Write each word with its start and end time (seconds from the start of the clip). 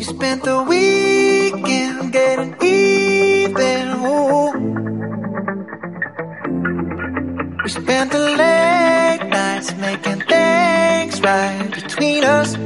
You 0.00 0.04
spent 0.04 0.44
the 0.44 0.62
weekend 0.62 2.12
getting 2.12 2.54
even. 2.62 3.88
Ooh. 4.06 4.52
We 7.62 7.68
spent 7.68 8.12
the 8.12 8.18
late 8.40 9.28
nights 9.28 9.74
making 9.76 10.20
things 10.22 11.20
right 11.20 11.70
between 11.74 12.24
us. 12.24 12.56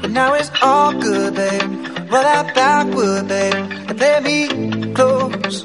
But 0.00 0.10
now 0.10 0.34
it's 0.34 0.50
all 0.60 0.92
good, 0.92 1.34
babe. 1.34 1.62
Roll 2.10 2.22
that 2.22 2.54
backward, 2.54 3.28
babe, 3.28 3.54
and 3.88 3.98
let 3.98 4.22
me 4.22 4.92
close. 4.94 5.64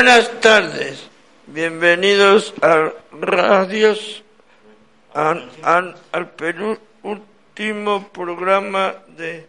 Buenas 0.00 0.30
tardes, 0.40 1.08
bienvenidos 1.48 2.54
a 2.62 2.92
Radios, 3.20 4.22
an- 5.12 5.50
an- 5.64 5.96
al 6.12 6.30
penúltimo 6.30 8.06
programa 8.12 8.94
de 9.08 9.44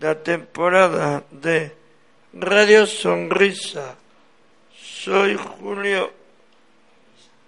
la 0.00 0.14
temporada 0.14 1.24
de 1.30 1.74
Radio 2.32 2.86
Sonrisa. 2.86 3.96
Soy 4.74 5.36
Julio 5.36 6.10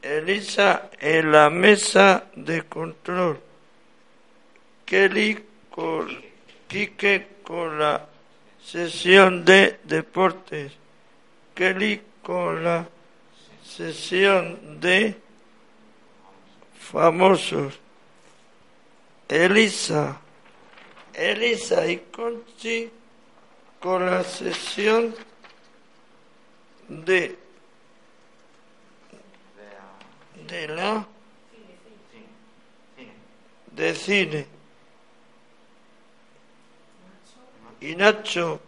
Elisa 0.02 0.90
en 1.00 1.32
la 1.32 1.48
mesa 1.48 2.24
de 2.34 2.60
control. 2.64 3.40
Kelly 4.84 5.46
con 5.70 6.08
Quique 6.68 7.26
con 7.42 7.78
la 7.78 8.04
sesión 8.62 9.46
de 9.46 9.80
deportes. 9.84 10.72
Kelly 11.54 12.02
con 12.28 12.62
la 12.62 12.86
sesión 13.64 14.78
de 14.78 15.16
famosos. 16.78 17.80
Elisa, 19.26 20.20
Elisa 21.14 21.86
y 21.86 21.96
Conchi 22.12 22.90
con 23.80 24.04
la 24.04 24.22
sesión 24.24 25.14
de 26.88 27.38
de 30.46 30.68
la 30.68 31.06
de 33.72 33.94
cine. 33.94 34.46
Y 37.80 37.96
Nacho, 37.96 38.60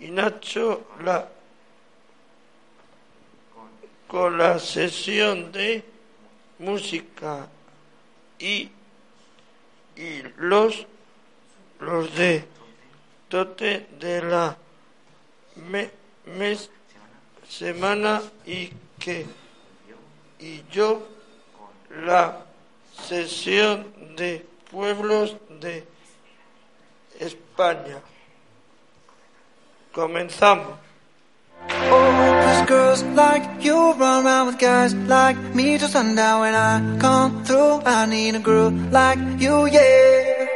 y 0.00 0.10
Nacho 0.10 0.88
la 1.04 1.28
con 4.12 4.36
la 4.36 4.58
sesión 4.58 5.50
de 5.52 5.82
música 6.58 7.48
y, 8.38 8.68
y 9.96 10.22
los 10.36 10.86
los 11.80 12.14
de 12.14 12.44
Tote 13.30 13.86
de 13.98 14.20
la 14.22 14.54
me- 15.56 15.90
mes 16.26 16.68
semana 17.48 18.20
y 18.44 18.70
que 18.98 19.24
y 20.38 20.62
yo 20.70 21.08
la 22.04 22.44
sesión 23.08 24.14
de 24.14 24.46
pueblos 24.70 25.36
de 25.58 25.86
España. 27.18 28.02
Comenzamos. 29.90 30.78
Oh, 31.70 32.40
cause 32.44 32.68
girls 32.68 33.02
like 33.14 33.64
you 33.64 33.92
run 33.92 34.26
around 34.26 34.46
with 34.48 34.58
guys 34.58 34.94
like 34.94 35.36
me 35.54 35.78
till 35.78 35.88
sundown 35.88 36.40
when 36.40 36.54
I 36.54 36.98
come 36.98 37.44
through. 37.44 37.82
I 37.84 38.06
need 38.06 38.34
a 38.34 38.40
girl 38.40 38.70
like 38.70 39.18
you, 39.38 39.66
yeah. 39.66 40.48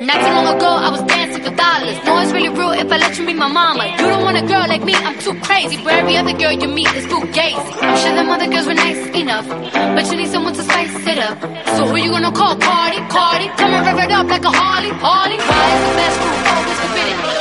Not 0.00 0.16
too 0.24 0.32
long 0.32 0.56
ago, 0.56 0.66
I 0.66 0.88
was 0.90 1.02
dancing 1.02 1.42
for 1.42 1.54
dollars. 1.54 1.98
No, 2.06 2.18
it's 2.20 2.32
really 2.32 2.48
real 2.48 2.72
if 2.72 2.90
I 2.90 2.96
let 2.96 3.18
you 3.18 3.26
be 3.26 3.34
my 3.34 3.48
mama. 3.48 3.86
You 3.86 3.98
don't 3.98 4.24
want 4.24 4.38
a 4.38 4.46
girl 4.46 4.66
like 4.66 4.82
me, 4.82 4.94
I'm 4.94 5.18
too 5.18 5.34
crazy. 5.40 5.76
But 5.84 5.92
every 5.92 6.16
other 6.16 6.32
girl 6.32 6.52
you 6.52 6.68
meet 6.68 6.88
is 6.94 7.04
fugazi. 7.06 7.60
I'm 7.82 7.96
sure 7.98 8.14
them 8.14 8.30
other 8.30 8.48
girls 8.48 8.66
were 8.66 8.74
nice 8.74 9.04
enough. 9.14 9.46
But 9.46 10.10
you 10.10 10.16
need 10.16 10.28
someone 10.28 10.54
to 10.54 10.62
spice 10.62 11.06
it 11.06 11.18
up. 11.18 11.38
So 11.76 11.86
who 11.86 11.96
you 11.96 12.10
gonna 12.10 12.32
call? 12.32 12.56
Cardi, 12.56 12.98
Cardi. 13.12 13.48
Come 13.58 13.72
and 13.76 13.84
rev 13.86 13.98
it 13.98 14.10
up 14.10 14.26
like 14.26 14.44
a 14.44 14.50
Harley, 14.50 14.90
Harley. 15.04 15.36
Why 15.36 15.66
is 15.76 15.82
the 15.84 15.94
best 16.00 16.16
food 16.20 16.46
always 16.48 16.80
forbidden? 16.80 17.39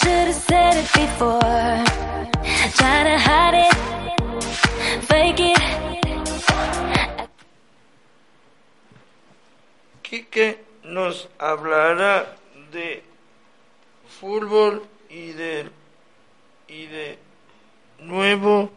Should 0.00 0.26
have 0.30 0.34
said 0.34 0.74
it 0.82 0.88
before. 0.94 1.40
Try 2.78 2.98
to 3.08 3.16
hide 3.18 3.56
it, 3.66 3.74
fake 5.04 5.40
it. 5.40 5.58
Quique 10.02 10.58
nos 10.84 11.28
hablará 11.38 12.36
de 12.72 13.02
fútbol 14.20 14.82
y 15.08 15.32
de, 15.32 15.70
y 16.68 16.86
de 16.86 17.18
nuevo 18.00 18.70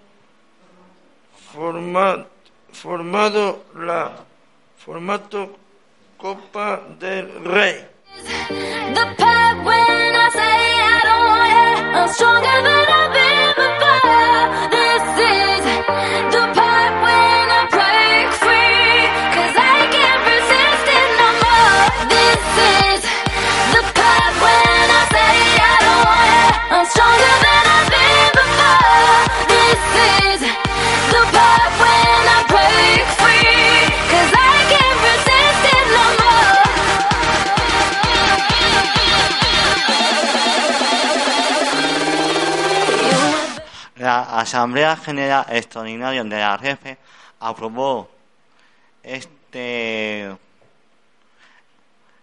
forma- 1.54 2.26
formado 2.72 3.64
la 3.76 4.12
formato 4.78 5.58
Copa 6.18 6.82
del 7.00 7.44
Rey. 7.44 7.86
The 8.94 9.16
I'm 11.96 12.10
stronger 12.10 12.42
than 12.42 12.88
I've 12.90 13.14
been 13.14 13.54
before. 13.56 14.73
Asamblea 44.44 44.96
General 44.98 45.46
Extraordinaria 45.50 46.24
de 46.24 46.38
la 46.38 46.56
REFE 46.58 46.98
aprobó 47.40 48.10
este 49.02 50.36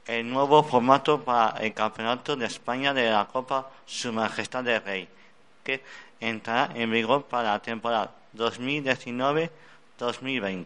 el 0.06 0.28
nuevo 0.28 0.62
formato 0.62 1.22
para 1.22 1.58
el 1.60 1.72
Campeonato 1.72 2.36
de 2.36 2.44
España 2.46 2.92
de 2.92 3.10
la 3.10 3.26
Copa 3.26 3.70
Su 3.86 4.12
Majestad 4.12 4.64
del 4.64 4.82
Rey, 4.82 5.08
que 5.64 5.82
entrará 6.20 6.70
en 6.74 6.90
vigor 6.90 7.24
para 7.24 7.52
la 7.52 7.58
temporada 7.60 8.10
2019-2020. 8.36 10.64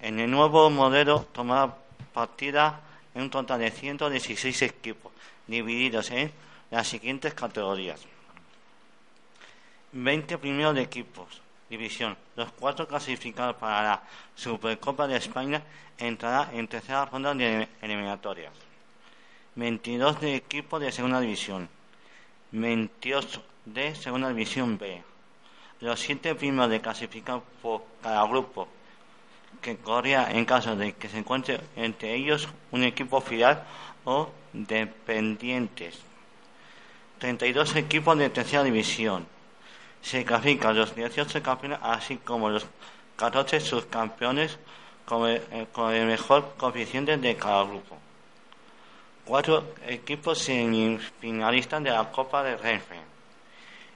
En 0.00 0.20
el 0.20 0.30
nuevo 0.30 0.68
modelo 0.68 1.26
tomará 1.32 1.74
partida 2.12 2.78
en 3.14 3.22
un 3.22 3.30
total 3.30 3.60
de 3.60 3.70
116 3.70 4.60
equipos, 4.62 5.12
divididos 5.46 6.10
en 6.10 6.30
las 6.70 6.88
siguientes 6.88 7.32
categorías. 7.32 8.11
20 9.92 10.38
primeros 10.38 10.74
de 10.74 10.82
equipos, 10.82 11.42
división. 11.68 12.16
Los 12.34 12.50
cuatro 12.52 12.88
clasificados 12.88 13.56
para 13.56 13.82
la 13.82 14.02
Supercopa 14.34 15.06
de 15.06 15.16
España 15.16 15.62
entrarán 15.98 16.54
en 16.56 16.66
tercera 16.66 17.04
ronda 17.04 17.34
de 17.34 17.68
eliminatorias. 17.82 18.52
22 19.54 20.20
de 20.20 20.36
equipos 20.36 20.80
de 20.80 20.92
segunda 20.92 21.20
división. 21.20 21.68
28 22.52 23.44
de 23.66 23.94
segunda 23.94 24.28
división 24.28 24.78
B. 24.78 25.02
Los 25.80 26.00
siete 26.00 26.34
primeros 26.34 26.70
de 26.70 26.80
clasificar 26.80 27.42
por 27.60 27.82
cada 28.02 28.26
grupo 28.26 28.68
que 29.60 29.76
corría 29.76 30.30
en 30.30 30.44
caso 30.46 30.74
de 30.74 30.94
que 30.94 31.08
se 31.08 31.18
encuentre 31.18 31.60
entre 31.76 32.14
ellos 32.14 32.48
un 32.70 32.82
equipo 32.82 33.20
filial 33.20 33.64
o 34.04 34.30
dependientes. 34.54 35.98
32 37.18 37.76
equipos 37.76 38.16
de 38.18 38.30
tercera 38.30 38.64
división. 38.64 39.26
Se 40.02 40.24
clasifican 40.24 40.76
los 40.76 40.94
18 40.94 41.42
campeones 41.42 41.78
así 41.82 42.16
como 42.18 42.50
los 42.50 42.66
14 43.16 43.60
subcampeones 43.60 44.58
con 45.04 45.28
el, 45.28 45.36
eh, 45.52 45.66
con 45.72 45.92
el 45.92 46.06
mejor 46.06 46.54
coeficiente 46.56 47.16
de 47.16 47.36
cada 47.36 47.62
grupo. 47.64 47.96
Cuatro 49.24 49.74
equipos 49.86 50.38
semifinalistas 50.40 51.82
de 51.84 51.90
la 51.90 52.10
Copa 52.10 52.42
de 52.42 52.56
Renfe 52.56 52.96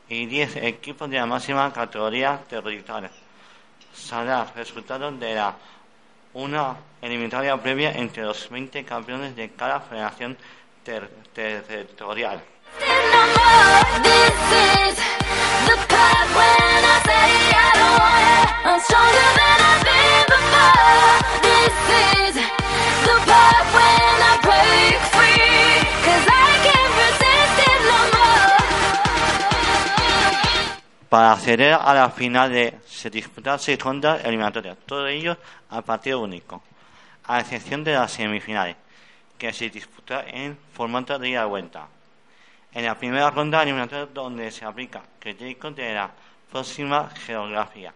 y 0.08 0.26
10 0.26 0.56
equipos 0.56 1.10
de 1.10 1.16
la 1.16 1.26
máxima 1.26 1.72
categoría 1.72 2.40
territorial. 2.48 3.10
Será 3.92 4.44
resultado 4.54 5.10
de 5.10 5.34
la 5.34 5.54
una 6.34 6.76
eliminatoria 7.02 7.56
previa 7.56 7.92
entre 7.92 8.22
los 8.22 8.48
20 8.50 8.84
campeones 8.84 9.34
de 9.34 9.50
cada 9.52 9.80
federación 9.80 10.36
ter- 10.84 11.08
territorial. 11.34 12.40
Para 31.08 31.32
acceder 31.32 31.72
a 31.72 31.94
la 31.94 32.10
final 32.10 32.52
de 32.52 32.78
se 32.84 33.08
disputan 33.08 33.58
seis 33.58 33.78
rondas 33.78 34.22
eliminatorias, 34.24 34.76
todo 34.84 35.06
ello 35.06 35.38
a 35.70 35.80
partido 35.80 36.20
único, 36.20 36.62
a 37.24 37.40
excepción 37.40 37.84
de 37.84 37.94
las 37.94 38.12
semifinales, 38.12 38.76
que 39.38 39.52
se 39.52 39.70
disputa 39.70 40.24
en 40.26 40.58
formato 40.74 41.18
de 41.18 41.30
ida 41.30 41.44
y 41.44 41.48
vuelta. 41.48 41.88
En 42.76 42.84
la 42.84 42.94
primera 42.94 43.30
ronda 43.30 43.62
eliminatoria 43.62 44.04
donde 44.04 44.50
se 44.50 44.66
aplica 44.66 45.00
críticos 45.18 45.74
de 45.74 45.94
la 45.94 46.10
próxima 46.52 47.08
geografía. 47.08 47.94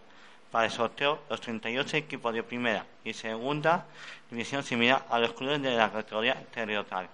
Para 0.49 0.65
el 0.65 0.71
sorteo, 0.71 1.21
los 1.29 1.39
38 1.39 1.97
equipos 1.97 2.33
de 2.33 2.41
primera 2.41 2.83
y 3.03 3.13
segunda 3.13 3.85
división 4.31 4.63
similar 4.63 5.05
a 5.07 5.19
los 5.19 5.33
clubes 5.33 5.61
de 5.61 5.75
la 5.75 5.91
categoría 5.91 6.33
territorial. 6.51 7.07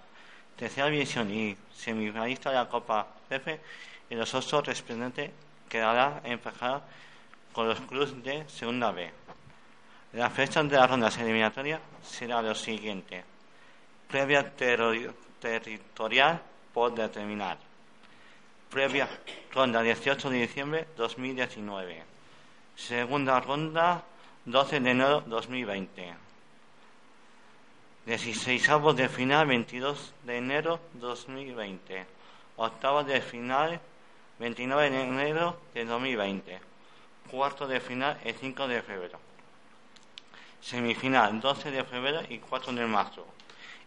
Tercera 0.56 0.86
división 0.86 1.30
y 1.30 1.58
semifinalista 1.74 2.48
de 2.48 2.56
la 2.56 2.70
Copa 2.70 3.06
F 3.28 3.60
y 4.08 4.14
los 4.14 4.32
ocho 4.32 4.62
representantes 4.62 5.30
quedarán 5.68 6.22
emparejados 6.24 6.84
con 7.52 7.68
los 7.68 7.78
clubes 7.82 8.24
de 8.24 8.48
segunda 8.48 8.92
B. 8.92 9.12
La 10.14 10.30
fecha 10.30 10.62
de 10.62 10.74
las 10.74 10.88
rondas 10.88 11.18
eliminatorias 11.18 11.82
será 12.02 12.40
lo 12.40 12.54
siguiente. 12.54 13.22
Previa 14.08 14.56
territorial 15.38 16.40
por 16.78 16.94
determinar. 16.94 17.58
Previa 18.70 19.08
ronda 19.52 19.82
18 19.82 20.30
de 20.30 20.38
diciembre 20.46 20.86
2019. 20.96 22.04
Segunda 22.76 23.40
ronda 23.40 24.04
12 24.44 24.78
de 24.78 24.90
enero 24.92 25.20
2020. 25.26 26.14
16 28.06 28.68
avos 28.68 28.94
de 28.94 29.08
final 29.08 29.48
22 29.48 30.14
de 30.22 30.38
enero 30.38 30.78
2020. 30.94 32.06
Octavos 32.58 33.06
de 33.06 33.22
final 33.22 33.80
29 34.38 34.90
de 34.90 35.02
enero 35.02 35.58
de 35.74 35.84
2020. 35.84 36.60
Cuarto 37.28 37.66
de 37.66 37.80
final 37.80 38.16
el 38.22 38.36
5 38.36 38.68
de 38.68 38.82
febrero. 38.82 39.18
Semifinal 40.60 41.40
12 41.40 41.72
de 41.72 41.82
febrero 41.82 42.20
y 42.28 42.38
4 42.38 42.72
de 42.72 42.86
marzo. 42.86 43.26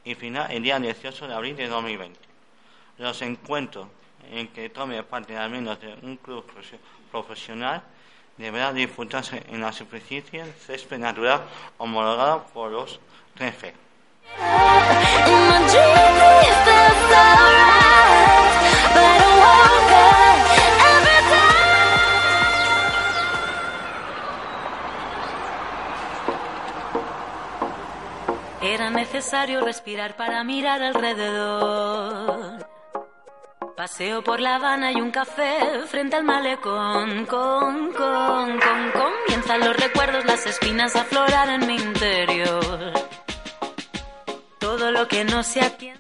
Y 0.03 0.13
final 0.15 0.51
el 0.51 0.61
día 0.61 0.77
18 0.77 1.29
de 1.29 1.33
abril 1.33 1.55
de 1.55 1.69
2020. 1.69 2.30
Los 3.01 3.19
encuentros 3.23 3.87
en 4.31 4.47
que 4.49 4.69
tome 4.69 5.01
parte 5.01 5.35
al 5.35 5.49
menos 5.49 5.81
de 5.81 5.91
un 6.03 6.17
club 6.17 6.45
profe- 6.45 6.77
profesional 7.11 7.81
deberá 8.37 8.71
disputarse 8.71 9.43
en 9.49 9.59
la 9.59 9.71
superficie 9.73 10.45
césped 10.67 10.99
natural 10.99 11.41
homologada 11.79 12.43
por 12.53 12.69
los 12.71 12.99
time. 13.35 13.73
Era 28.61 28.89
necesario 28.91 29.61
respirar 29.61 30.15
para 30.15 30.43
mirar 30.43 30.81
alrededor. 30.83 32.67
Paseo 33.81 34.23
por 34.23 34.39
La 34.39 34.57
Habana 34.57 34.91
y 34.91 35.01
un 35.01 35.09
café 35.09 35.57
frente 35.87 36.15
al 36.15 36.23
malecón. 36.23 37.25
Con, 37.25 37.91
con, 37.93 38.59
con, 38.59 38.91
comienzan 38.91 39.59
los 39.61 39.75
recuerdos, 39.75 40.23
las 40.23 40.45
espinas 40.45 40.95
a 40.95 41.01
aflorar 41.01 41.49
en 41.49 41.65
mi 41.65 41.77
interior. 41.77 42.93
Todo 44.59 44.91
lo 44.91 45.07
que 45.07 45.25
no 45.25 45.41
se 45.41 45.61
atiende. 45.61 45.99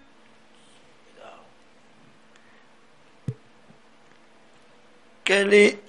Kelly, 5.23 5.79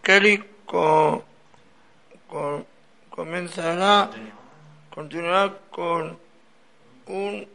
Kelly 0.00 0.44
co- 0.64 1.24
co- 2.28 2.66
comenzará, 3.10 4.08
continuará 4.94 5.58
con 5.72 6.16
un, 7.06 7.48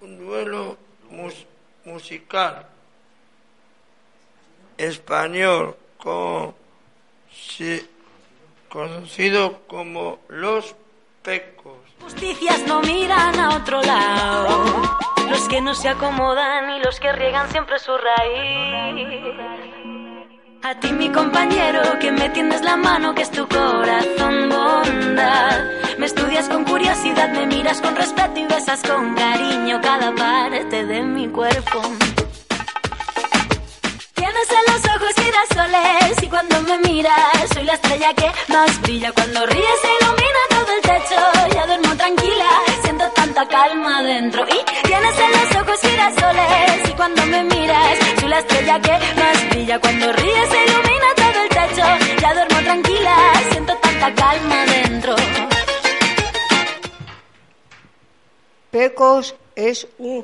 un 0.00 0.18
duelo 0.18 0.85
mus- 1.10 1.46
musical 1.84 2.66
español 4.78 5.76
con- 5.98 6.54
si- 7.32 7.86
conocido 8.68 9.62
como 9.66 10.18
Los 10.28 10.74
Pecos. 11.22 11.78
Justicias 12.00 12.62
no 12.66 12.80
miran 12.82 13.38
a 13.40 13.56
otro 13.56 13.82
lado. 13.82 14.64
Los 15.28 15.48
que 15.48 15.60
no 15.60 15.74
se 15.74 15.88
acomodan 15.88 16.70
y 16.70 16.80
los 16.80 17.00
que 17.00 17.12
riegan 17.12 17.50
siempre 17.50 17.78
su 17.78 17.92
raíz. 17.96 19.34
A 20.62 20.78
ti 20.80 20.92
mi 20.92 21.10
compañero 21.10 21.80
que 22.00 22.10
me 22.12 22.28
tiendes 22.30 22.62
la 22.62 22.76
mano 22.76 23.14
que 23.14 23.22
es 23.22 23.30
tu 23.30 23.46
corazón 23.48 24.48
bondad. 24.48 25.75
Me 25.98 26.04
estudias 26.04 26.46
con 26.50 26.62
curiosidad, 26.64 27.30
me 27.30 27.46
miras 27.46 27.80
con 27.80 27.96
respeto 27.96 28.38
y 28.38 28.44
besas 28.44 28.82
con 28.82 29.14
cariño 29.14 29.80
cada 29.80 30.14
parte 30.14 30.84
de 30.84 31.02
mi 31.02 31.26
cuerpo. 31.28 31.80
Tienes 34.14 34.48
en 34.50 34.72
los 34.72 34.84
ojos 34.94 35.14
girasoles 35.16 36.22
y 36.22 36.26
cuando 36.28 36.60
me 36.62 36.78
miras 36.80 37.48
soy 37.54 37.64
la 37.64 37.74
estrella 37.74 38.12
que 38.12 38.30
más 38.52 38.82
brilla. 38.82 39.10
Cuando 39.12 39.46
ríes 39.46 39.80
se 39.80 40.04
ilumina 40.04 40.40
todo 40.50 40.72
el 40.76 40.82
techo, 40.82 41.54
ya 41.54 41.66
duermo 41.66 41.96
tranquila, 41.96 42.50
siento 42.82 43.04
tanta 43.14 43.48
calma 43.48 44.02
dentro. 44.02 44.44
Y 44.48 44.86
tienes 44.86 45.18
en 45.18 45.32
los 45.32 45.62
ojos 45.62 45.80
girasoles 45.80 46.90
y 46.90 46.92
cuando 46.92 47.24
me 47.24 47.42
miras 47.44 47.98
soy 48.20 48.28
la 48.28 48.38
estrella 48.40 48.80
que 48.80 48.92
más 48.92 49.48
brilla. 49.48 49.78
Cuando 49.80 50.12
ríes 50.12 50.48
se 50.50 50.64
ilumina 50.66 51.08
todo 51.16 51.42
el 51.42 51.48
techo, 51.48 52.20
ya 52.20 52.34
duermo 52.34 52.58
tranquila, 52.60 53.16
siento 53.50 53.74
tanta 53.76 54.14
calma 54.14 54.64
dentro. 54.66 55.16
Pecos 58.76 59.34
es 59.54 59.88
un 59.96 60.22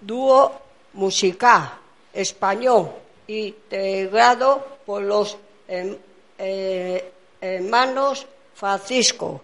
dúo 0.00 0.52
musical 0.94 1.70
español 2.14 2.88
integrado 3.28 4.64
por 4.86 5.02
los 5.02 5.36
em, 5.68 5.98
eh, 6.38 7.12
hermanos 7.42 8.24
Francisco, 8.54 9.42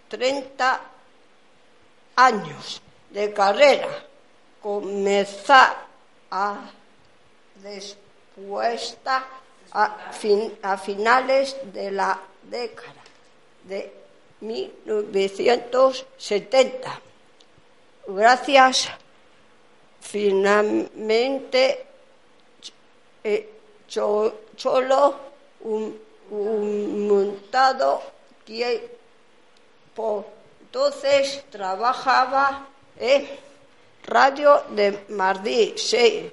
30 0.07 0.79
años 2.15 2.81
de 3.09 3.33
carrera. 3.33 3.87
Comenzó 4.61 5.53
a 6.31 6.69
después 7.55 8.97
a, 9.73 10.11
fin- 10.11 10.57
a 10.63 10.77
finales 10.77 11.55
de 11.73 11.91
la 11.91 12.19
década 12.43 12.93
de 13.63 13.93
1970. 14.41 17.01
Gracias 18.08 18.89
finalmente 20.01 21.86
eh, 23.24 23.50
solo 23.88 25.15
un, 25.62 26.00
un 26.31 27.08
montado 27.08 28.01
tiempo. 28.46 30.25
Entonces 30.62 31.43
trabajaba 31.50 32.67
en 32.98 33.27
Radio 34.05 34.63
de 34.69 35.05
Madrid, 35.10 35.74
sí, 35.75 36.31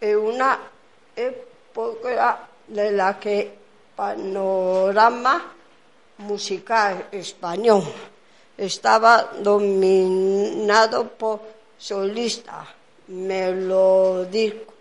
en 0.00 0.18
una 0.18 0.58
época 1.16 2.48
de 2.68 2.92
la 2.92 3.18
que 3.18 3.52
panorama 3.94 5.52
musical 6.18 7.08
español. 7.12 7.84
Estaba 8.56 9.32
dominado 9.40 11.08
por 11.08 11.40
solistas 11.78 12.68
melódicos 13.08 14.74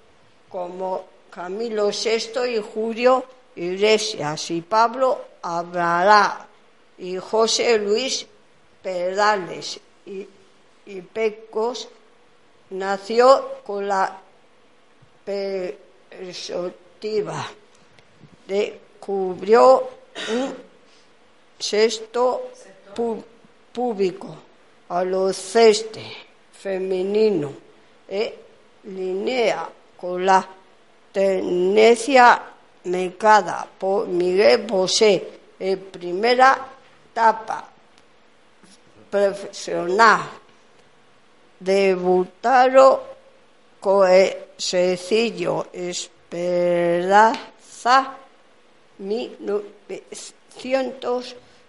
como 0.49 1.05
Camilo 1.31 1.89
VI 1.89 2.55
y 2.55 2.61
Julio 2.61 3.25
Iglesias 3.55 4.51
y 4.51 4.61
Pablo 4.61 5.21
Abraham 5.41 6.45
y 6.97 7.17
José 7.17 7.77
Luis 7.79 8.25
Perales 8.81 9.79
y, 10.05 10.25
y 10.85 11.01
Pecos 11.01 11.89
nació 12.69 13.55
con 13.63 13.85
la 13.87 14.21
perspectiva 15.25 17.47
de 18.47 18.79
cubrió 18.99 19.89
un 20.31 20.55
sexto 21.59 22.49
público 23.71 24.37
adolescente 24.89 26.01
femenino 26.51 27.53
e 28.07 28.37
línea 28.83 29.69
con 29.97 30.25
la 30.25 30.47
tendencia 31.11 32.41
marcada 32.85 33.67
por 33.77 34.07
Miguel 34.07 34.65
Bosé 34.67 35.23
en 35.59 35.79
primera 35.79 36.67
etapa 37.11 37.69
profesional. 39.09 40.21
Debutaron 41.59 42.99
con 43.79 44.09
el 44.09 44.35
sencillo 44.57 45.67
Esperanza 45.71 47.23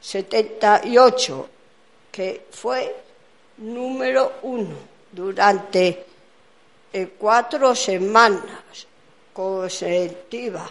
1978, 0.05 1.49
que 2.13 2.47
fue 2.51 2.95
número 3.59 4.33
uno 4.43 4.75
durante 5.11 6.05
eh, 6.93 7.09
cuatro 7.19 7.75
semanas 7.75 8.87
consecutivas. 9.33 10.71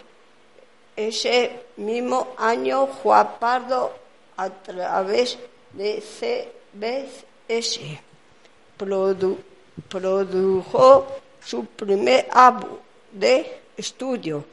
Ese 0.96 1.64
mismo 1.78 2.34
año, 2.38 2.86
Juan 2.86 3.28
Pardo, 3.40 3.92
a 4.36 4.48
través 4.48 5.36
de 5.72 6.00
CBS, 6.00 7.80
produ- 8.78 9.38
produjo 9.88 11.06
su 11.44 11.66
primer 11.66 12.28
álbum 12.30 12.78
de 13.10 13.60
estudio, 13.76 14.44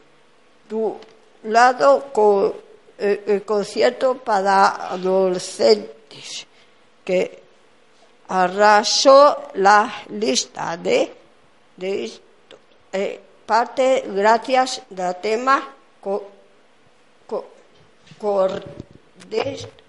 lado 1.44 2.06
con 2.12 2.54
eh, 3.04 3.24
el 3.26 3.42
concierto 3.44 4.16
para 4.20 4.92
adolescentes, 4.92 6.46
que 7.04 7.42
arrasó 8.28 9.50
la 9.56 9.92
lista 10.10 10.78
de, 10.78 11.12
de 11.78 12.06
esto, 12.06 12.58
eh, 12.94 13.20
parte 13.44 14.04
gracias 14.06 14.84
al 14.96 15.20
tema 15.20 15.68
co, 16.00 16.30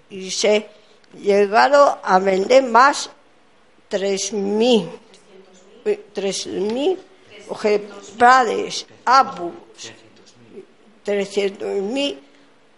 y 0.09 0.31
se 0.31 0.67
llegaron 1.21 1.97
a 2.01 2.17
vender 2.17 2.63
más 2.63 3.11
3.000 3.91 4.89
eh, 5.85 6.05
3.000 6.15 6.97
ejemplares 7.51 8.87
álbumes 9.05 9.93
300.000 11.05 12.32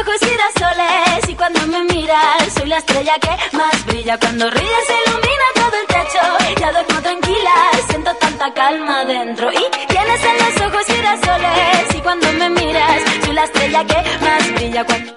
Ojos 0.00 0.20
girasoles 0.20 1.28
y 1.28 1.34
cuando 1.34 1.60
me 1.66 1.82
miras 1.84 2.52
soy 2.56 2.68
la 2.68 2.78
estrella 2.78 3.18
que 3.18 3.56
más 3.56 3.86
brilla. 3.86 4.18
Cuando 4.18 4.48
ríes 4.50 4.86
ilumina 5.06 5.44
todo 5.54 5.72
el 5.80 5.86
techo. 5.86 6.20
Ya 6.60 6.72
duermo 6.72 7.00
tranquila, 7.02 7.54
siento 7.88 8.14
tanta 8.14 8.54
calma 8.54 9.04
dentro. 9.04 9.50
Y 9.52 9.62
tienes 9.88 10.24
en 10.24 10.38
los 10.38 10.60
ojos 10.72 10.86
girasoles 10.86 11.94
y 11.96 12.00
cuando 12.00 12.32
me 12.32 12.48
miras 12.50 13.02
soy 13.24 13.34
la 13.34 13.44
estrella 13.44 13.84
que 13.86 14.02
más 14.24 14.52
brilla. 14.54 14.84
Cuando 14.86 15.12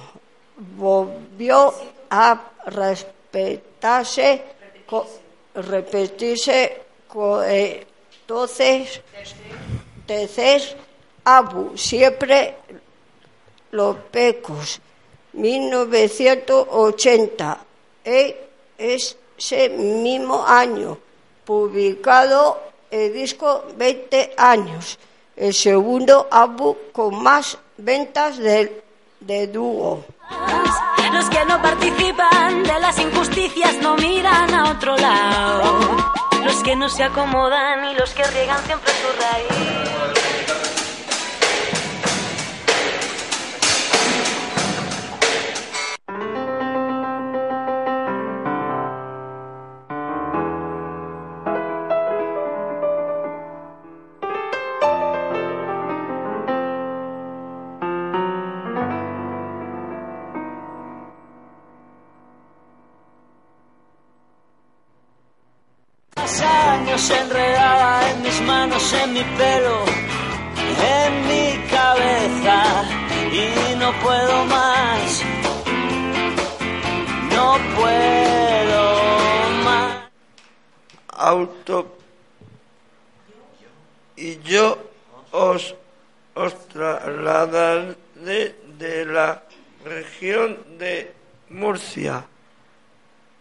volvió 0.76 1.73
a 2.11 2.38
respetarse, 2.66 4.42
co- 4.87 5.06
repetirse 5.54 6.83
eh, 7.47 7.87
entonces, 8.21 9.00
tercer 10.06 10.76
Abu, 11.25 11.76
siempre 11.78 12.56
los 13.73 13.97
pecos, 14.11 14.78
1980, 15.33 17.59
e 18.04 18.37
ese 19.37 19.69
mismo 19.69 20.45
año, 20.47 20.99
publicado 21.45 22.61
el 22.90 23.12
disco 23.12 23.64
20 23.76 24.35
años, 24.37 24.99
el 25.37 25.52
segundo 25.52 26.28
álbum 26.31 26.76
con 26.93 27.23
más 27.23 27.59
ventas 27.76 28.38
de, 28.38 28.83
de 29.21 29.47
dúo. 29.49 30.05
Los 31.12 31.31
que 31.31 31.45
no 31.45 31.62
participan 31.62 32.62
de 32.62 32.81
las 32.81 32.99
injusticias 32.99 33.76
no 33.81 33.97
miran 33.97 34.52
a 34.55 34.71
otro 34.71 34.97
lado. 34.97 35.78
Los 36.45 36.62
que 36.62 36.76
no 36.76 36.88
se 36.88 37.05
acomodan 37.05 37.90
y 37.90 37.95
los 37.95 38.11
que 38.11 38.25
riegan 38.25 38.62
siempre 38.64 38.93
su 38.93 39.09
raíz. 39.23 40.16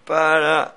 Para, 0.05 0.75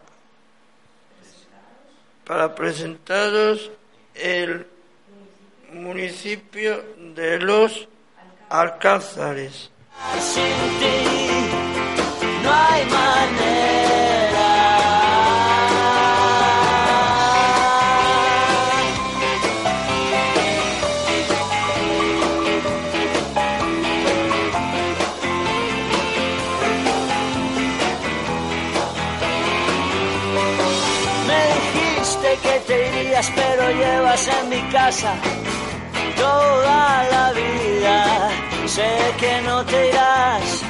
para 2.25 2.55
presentaros 2.55 3.71
el 4.15 4.67
municipio 5.73 6.83
de 7.15 7.39
los 7.39 7.89
Alcázares. 8.49 9.71
Pero 33.35 33.73
llevas 33.73 34.29
en 34.29 34.49
mi 34.49 34.63
casa 34.71 35.21
toda 36.17 37.03
la 37.11 37.33
vida. 37.33 38.31
Sé 38.67 38.97
que 39.19 39.43
no 39.43 39.67
te 39.67 39.89
irás. 39.89 40.63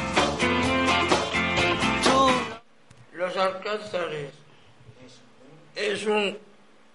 Tú 2.05 2.31
Los 3.13 3.37
Alcázares 3.37 4.33
es 5.77 6.07
un 6.07 6.39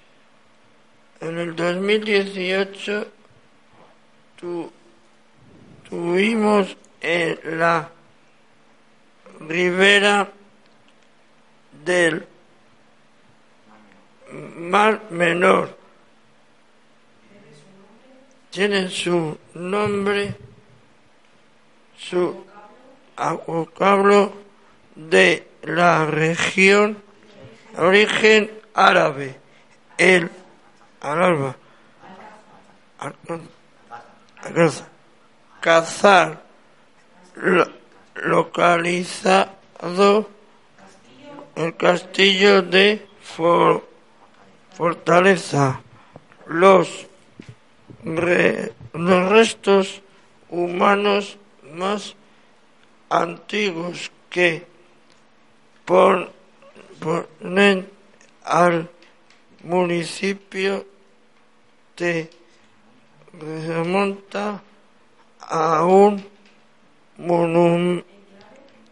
En 1.19 1.37
el 1.39 1.55
2018 1.55 3.07
tu- 4.39 4.71
tuvimos 5.89 6.75
en 7.01 7.39
la 7.59 7.89
ribera 9.39 10.29
del 11.83 12.25
Mar 14.31 15.01
Menor. 15.09 15.75
Tiene 18.51 18.89
su 18.89 19.37
nombre, 19.53 20.35
su 21.97 22.45
vocablo 23.45 24.33
de 24.95 25.47
la 25.63 26.05
región, 26.05 26.97
origen 27.77 28.51
árabe, 28.73 29.35
el 29.97 30.29
alarma, 31.01 31.55
cazar, 35.61 36.41
lo- 37.35 37.71
localizado 38.15 39.49
el 41.55 41.75
castillo 41.75 42.61
de 42.61 43.05
For- 43.21 43.87
Fortaleza. 44.73 45.81
Los, 46.45 47.07
los 48.03 49.29
restos 49.29 50.01
humanos 50.49 51.37
más 51.73 52.15
antiguos 53.09 54.11
que 54.29 54.65
pon- 55.85 56.29
ponen 56.99 57.89
al 58.43 58.89
municipio 59.67 60.85
de 61.97 62.29
remonta 63.33 64.63
a 65.41 65.83
un 65.85 66.23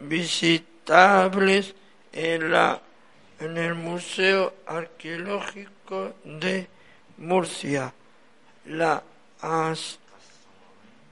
Visitables 0.00 1.74
en 2.12 2.50
la 2.50 2.80
en 3.40 3.58
el 3.58 3.74
Museo 3.74 4.54
Arqueológico 4.66 6.14
de 6.24 6.68
Murcia. 7.18 7.92
La, 8.66 9.02
as- 9.40 9.98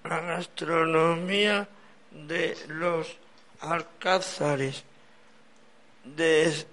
la 0.05 0.21
gastronomía 0.21 1.69
de 2.13 2.57
los 2.69 3.17
alcázares 3.61 4.85
des- 6.05 6.67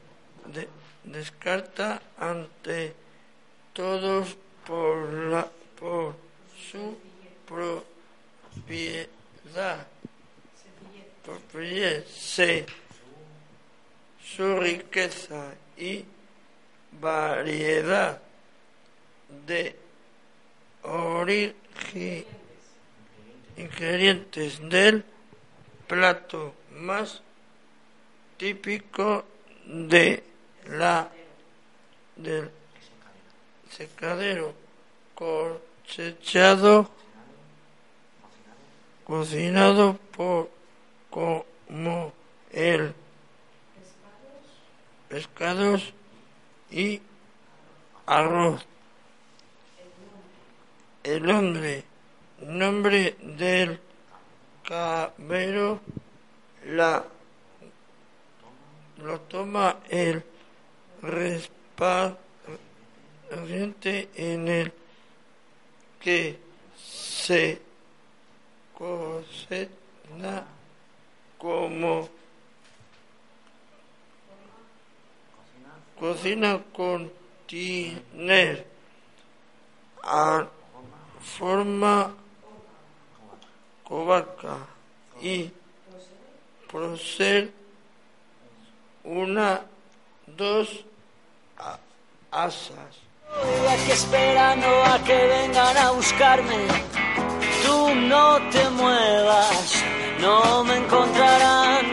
de- 0.45 0.69
descarta 1.05 2.01
ante 2.19 2.93
todos 3.73 4.37
por, 4.67 5.11
la, 5.13 5.47
por 5.79 6.15
su 6.71 6.97
propiedad, 7.47 9.07
propiedad, 11.23 12.03
se- 12.05 12.65
su 14.23 14.59
riqueza 14.59 15.53
y 15.77 16.03
variedad 16.99 18.21
de 19.45 19.75
origen, 20.83 22.25
ingredientes 23.57 24.59
del 24.69 25.03
plato 25.87 26.53
más 26.71 27.21
típico 28.37 29.25
de 29.65 30.23
la 30.67 31.09
del 32.15 32.49
secadero 33.71 34.53
cosechado 35.15 36.89
cocinado 39.07 39.97
por 40.17 40.49
como 41.09 42.11
el 42.51 42.93
pescados 45.07 45.93
y 46.69 47.01
arroz. 48.05 48.65
El 51.05 51.31
hombre 51.31 51.85
nombre 52.41 53.15
del 53.21 53.79
cabero 54.63 55.79
la 56.65 57.05
lo 58.97 59.21
toma 59.21 59.77
el 59.89 60.21
recipiente 61.01 62.09
en 64.15 64.47
el 64.49 64.73
que 66.01 66.37
se 66.75 67.66
cocina 68.77 70.43
como 71.39 72.07
cocina 75.99 76.61
con 76.75 77.11
tiner 77.47 78.65
a 80.03 80.45
forma 81.21 82.13
covaca 83.83 84.57
y 85.21 85.51
proceder 86.71 87.51
una, 89.03 89.61
dos 90.27 90.85
a- 91.57 91.79
asas. 92.31 92.93
Aquí 93.69 93.91
esperando 93.91 94.67
a 94.83 94.99
que 95.03 95.15
vengan 95.27 95.77
a 95.77 95.91
buscarme. 95.91 96.67
No 98.05 98.39
te 98.51 98.69
muevas, 98.69 99.83
no 100.21 100.63
me 100.63 100.77
encontrarán. 100.77 101.85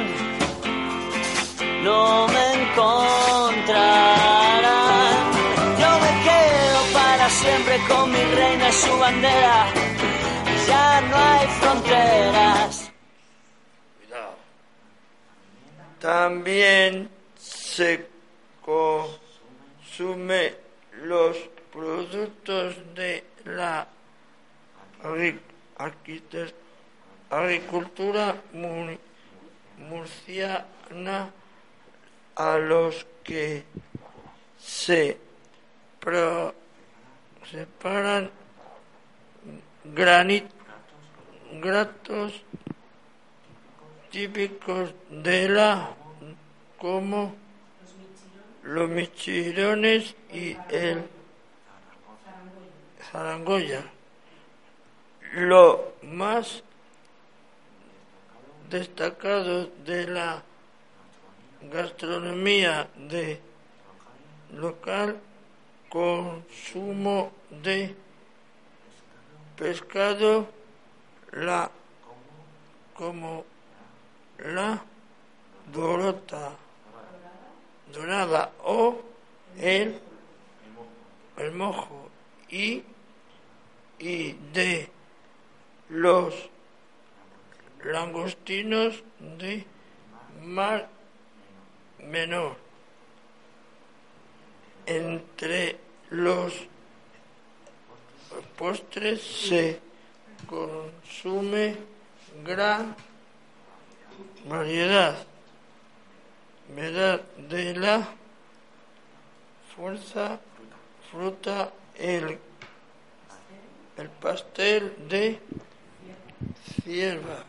No 1.83 2.29
me 2.29 2.53
encontrarán. 2.63 3.73
Yo 5.81 5.99
me 6.05 6.13
quedo 6.29 6.81
para 6.93 7.29
siempre 7.31 7.79
con 7.89 8.13
mi 8.13 8.23
reina 8.37 8.69
y 8.69 8.73
su 8.73 8.99
bandera. 8.99 9.67
Ya 10.69 11.01
no 11.01 11.17
hay 11.17 11.47
fronteras. 11.61 12.91
También 16.01 17.09
se 17.39 18.07
consume 18.63 20.55
los 21.03 21.37
productos 21.73 22.77
de 22.95 23.25
la 23.47 23.89
agricultura 27.31 28.37
mu- 28.53 28.99
murciana 29.79 31.31
a 32.37 32.59
los 32.59 33.07
que 33.23 33.65
se 34.59 35.19
separan 37.51 38.31
granit, 39.85 40.45
gratos 41.61 42.43
típicos 44.11 44.95
de 45.11 45.49
la 45.49 45.91
como 46.79 47.35
los 48.63 48.89
michirones 48.89 50.15
y 50.33 50.57
el 50.71 51.03
zarangoya. 53.11 53.83
Lo 55.35 55.95
más 56.03 56.63
destacado 58.71 59.67
de 59.85 60.07
la 60.07 60.45
gastronomía 61.63 62.89
de 62.97 63.41
local 64.53 65.19
consumo 65.89 67.33
de 67.51 67.97
pescado 69.57 70.47
la 71.33 71.69
como 72.95 73.45
la 74.39 74.85
dorota 75.73 76.53
dorada 77.93 78.53
o 78.63 79.01
el, 79.59 79.99
el 81.39 81.51
mojo 81.51 82.09
y, 82.49 82.85
y 83.99 84.33
de 84.53 84.94
los 85.89 86.35
langostinos 87.85 89.03
de 89.39 89.65
mar 90.43 90.89
menor. 91.99 92.57
Entre 94.87 95.79
los 96.11 96.53
postres 98.57 99.23
se 99.23 99.81
consume 100.47 101.77
gran 102.45 102.95
variedad 104.49 105.17
variedad 106.69 107.21
de 107.49 107.75
la 107.77 108.09
fuerza 109.75 110.41
fruta 111.11 111.73
el 111.97 112.39
el 113.97 114.09
pastel 114.11 114.93
de 115.09 115.39
cierva 116.83 117.45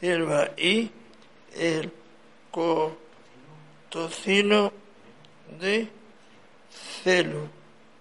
cierva 0.00 0.48
y 0.56 0.90
el 1.56 1.92
co- 2.50 2.96
tocino 3.88 4.72
de 5.60 5.88
celo 7.02 7.48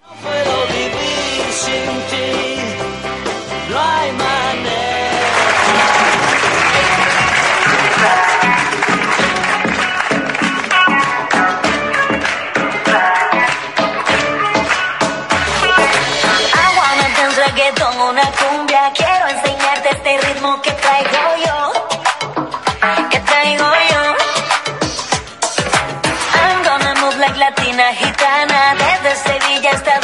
No 0.02 0.10
puedo 0.22 0.68
vivir 0.68 1.52
sin 1.52 1.86
ti. 2.10 2.62
No 3.70 3.80
hay 3.80 4.12
manera. 4.12 4.86
Aguántate 16.68 17.28
un 17.28 17.36
reggaetón, 17.36 18.02
una 18.02 18.24
cumbia. 18.32 18.91
Quiero 18.96 19.28
enseñarte 19.28 19.55
este 20.06 20.28
ritmo 20.28 20.62
que 20.62 20.72
traigo 20.72 21.36
yo. 21.46 21.74
Que 23.10 23.20
traigo 23.22 23.65
yo. 23.91 24.02
I'm 26.41 26.63
gonna 26.63 26.94
move 27.02 27.18
like 27.18 27.38
latina 27.39 27.91
gitana. 27.96 28.76
Desde 28.76 29.15
Sevilla 29.15 29.72
hasta 29.72 29.94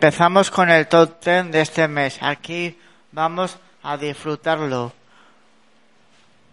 empezamos 0.00 0.50
con 0.50 0.70
el 0.70 0.88
top 0.88 1.22
10 1.22 1.52
de 1.52 1.60
este 1.60 1.86
mes. 1.86 2.16
Aquí 2.22 2.74
vamos 3.12 3.58
a 3.82 3.98
disfrutarlo. 3.98 4.94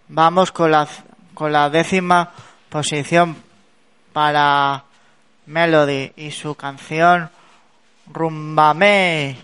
Vamos 0.10 0.52
con 0.52 0.70
la, 0.70 0.86
con 1.34 1.54
la 1.54 1.70
décima 1.70 2.34
posición 2.68 3.38
para 4.12 4.84
Melody 5.46 6.12
y 6.18 6.32
su 6.32 6.56
canción 6.56 7.30
Rumbame. 8.08 9.38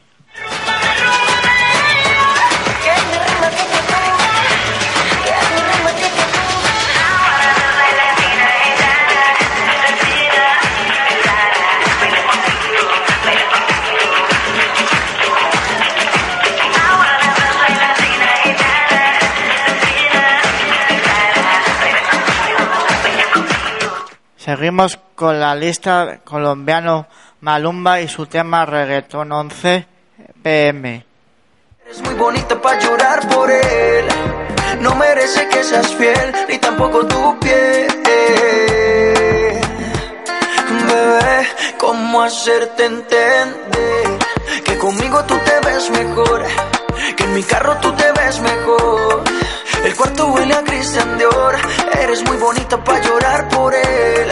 Seguimos 24.43 24.99
con 25.15 25.39
la 25.39 25.55
lista 25.55 26.19
colombiano 26.21 27.07
Malumba 27.39 28.01
y 28.01 28.09
su 28.09 28.25
tema 28.25 28.65
Reggaeton 28.65 29.31
11 29.31 29.87
PM. 30.43 31.05
Eres 31.85 32.01
muy 32.01 32.13
bonita 32.15 32.61
para 32.61 32.77
llorar 32.77 33.25
por 33.29 33.49
él. 33.49 34.05
No 34.81 34.95
merece 34.95 35.47
que 35.47 35.63
seas 35.63 35.95
fiel, 35.95 36.33
ni 36.49 36.57
tampoco 36.57 37.05
tu 37.05 37.39
piel. 37.39 37.87
Bebé, 40.89 41.47
¿cómo 41.77 42.21
hacerte 42.23 42.83
entender? 42.83 44.19
Que 44.65 44.77
conmigo 44.77 45.23
tú 45.23 45.37
te 45.37 45.69
ves 45.69 45.89
mejor, 45.89 46.43
que 47.15 47.23
en 47.23 47.33
mi 47.33 47.43
carro 47.43 47.77
tú 47.77 47.93
te 47.93 48.11
ves 48.11 48.41
mejor. 48.41 49.32
El 49.83 49.95
cuarto 49.95 50.27
huele 50.27 50.53
a 50.53 50.63
Christian 50.63 51.17
Dior. 51.17 51.55
Eres 52.01 52.23
muy 52.23 52.37
bonita 52.37 52.81
para 52.83 53.01
llorar 53.01 53.49
por 53.49 53.73
él. 53.73 54.29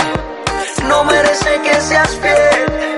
No 0.88 1.04
merece 1.04 1.62
que 1.62 1.82
seas 1.82 2.18
fiel, 2.18 2.98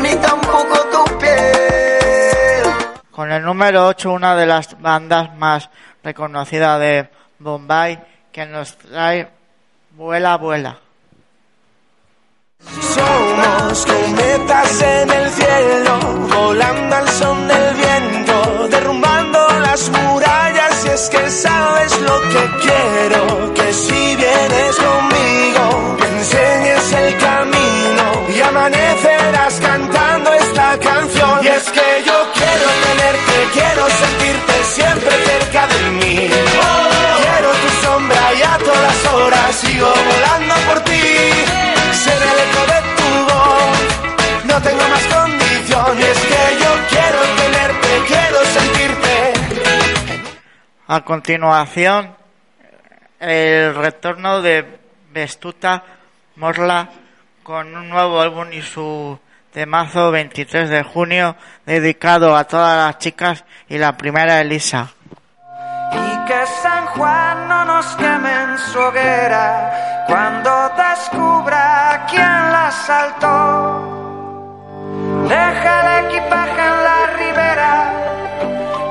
ni 0.00 0.14
tampoco 0.16 0.78
tu 0.92 1.18
piel. 1.18 3.00
Con 3.10 3.30
el 3.30 3.42
número 3.42 3.86
8, 3.88 4.12
una 4.12 4.34
de 4.34 4.46
las 4.46 4.80
bandas 4.80 5.36
más 5.36 5.68
reconocidas 6.02 6.80
de 6.80 7.10
Bombay, 7.38 7.98
que 8.32 8.46
nos 8.46 8.76
trae 8.78 9.28
Vuela, 9.90 10.36
Vuela. 10.38 10.78
Somos 12.94 13.86
cometas 13.86 14.82
en 14.82 15.10
el 15.10 15.30
cielo, 15.30 15.98
volando 16.34 16.96
al 16.96 17.08
son 17.08 17.48
del 17.48 17.74
viento, 17.74 18.68
derrumbando 18.68 19.38
las 19.60 19.90
murallas. 19.90 20.59
Es 21.00 21.08
que 21.08 21.30
sabes 21.30 21.98
lo 22.02 22.20
que 22.32 22.44
quiero, 22.60 23.54
que 23.54 23.72
si 23.72 24.16
vienes 24.16 24.76
conmigo, 24.76 25.96
me 25.98 26.06
enseñes 26.18 26.92
el 26.92 27.16
camino 27.16 28.04
y 28.28 28.40
amanecerás 28.42 29.54
cantando 29.60 30.30
esta 30.34 30.78
canción. 30.78 31.42
Y 31.42 31.46
es 31.48 31.64
que 31.70 31.88
yo 32.04 32.18
quiero 32.34 32.66
tenerte, 32.86 33.34
quiero 33.54 33.86
sentirte 34.02 34.54
siempre 34.76 35.12
cerca 35.24 35.66
de 35.68 35.90
mí. 36.00 36.30
Quiero 37.22 37.50
tu 37.62 37.86
sombra 37.86 38.34
y 38.34 38.42
a 38.42 38.58
todas 38.58 39.14
horas 39.14 39.56
sigo 39.56 39.90
volando 40.10 40.54
por 40.68 40.80
ti. 40.80 41.00
Ser 42.04 42.20
el 42.30 42.38
eco 42.46 42.62
de 42.72 42.80
tu 42.98 43.08
voz, 43.32 44.44
no 44.44 44.60
tengo 44.60 44.82
más 44.90 45.00
condición. 45.00 45.19
A 50.92 51.02
continuación, 51.02 52.16
el 53.20 53.76
retorno 53.76 54.42
de 54.42 54.80
Bestuta 55.12 55.84
Morla 56.34 56.88
con 57.44 57.76
un 57.76 57.88
nuevo 57.88 58.20
álbum 58.20 58.48
y 58.52 58.60
su 58.60 59.16
temazo 59.52 60.10
23 60.10 60.68
de 60.68 60.82
junio 60.82 61.36
dedicado 61.64 62.36
a 62.36 62.42
todas 62.42 62.76
las 62.76 62.98
chicas 62.98 63.44
y 63.68 63.78
la 63.78 63.96
primera 63.96 64.40
Elisa. 64.40 64.88
Y 65.92 66.26
que 66.26 66.46
San 66.60 66.86
Juan 66.86 67.48
no 67.48 67.64
nos 67.66 67.86
queme 67.94 68.42
en 68.42 68.58
su 68.58 68.80
hoguera 68.80 70.04
cuando 70.08 70.70
descubra 70.70 72.04
quién 72.10 72.24
la 72.24 72.66
asaltó. 72.66 73.86
Deja 75.28 75.98
el 75.98 76.06
equipaje 76.06 76.62
en 76.66 76.82
la 76.82 77.06
ribera 77.16 77.92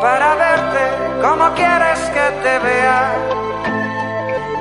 para 0.02 0.36
verte 0.36 0.59
como 1.22 1.54
quieres 1.54 2.00
que 2.10 2.26
te 2.44 2.60
vea. 2.60 3.14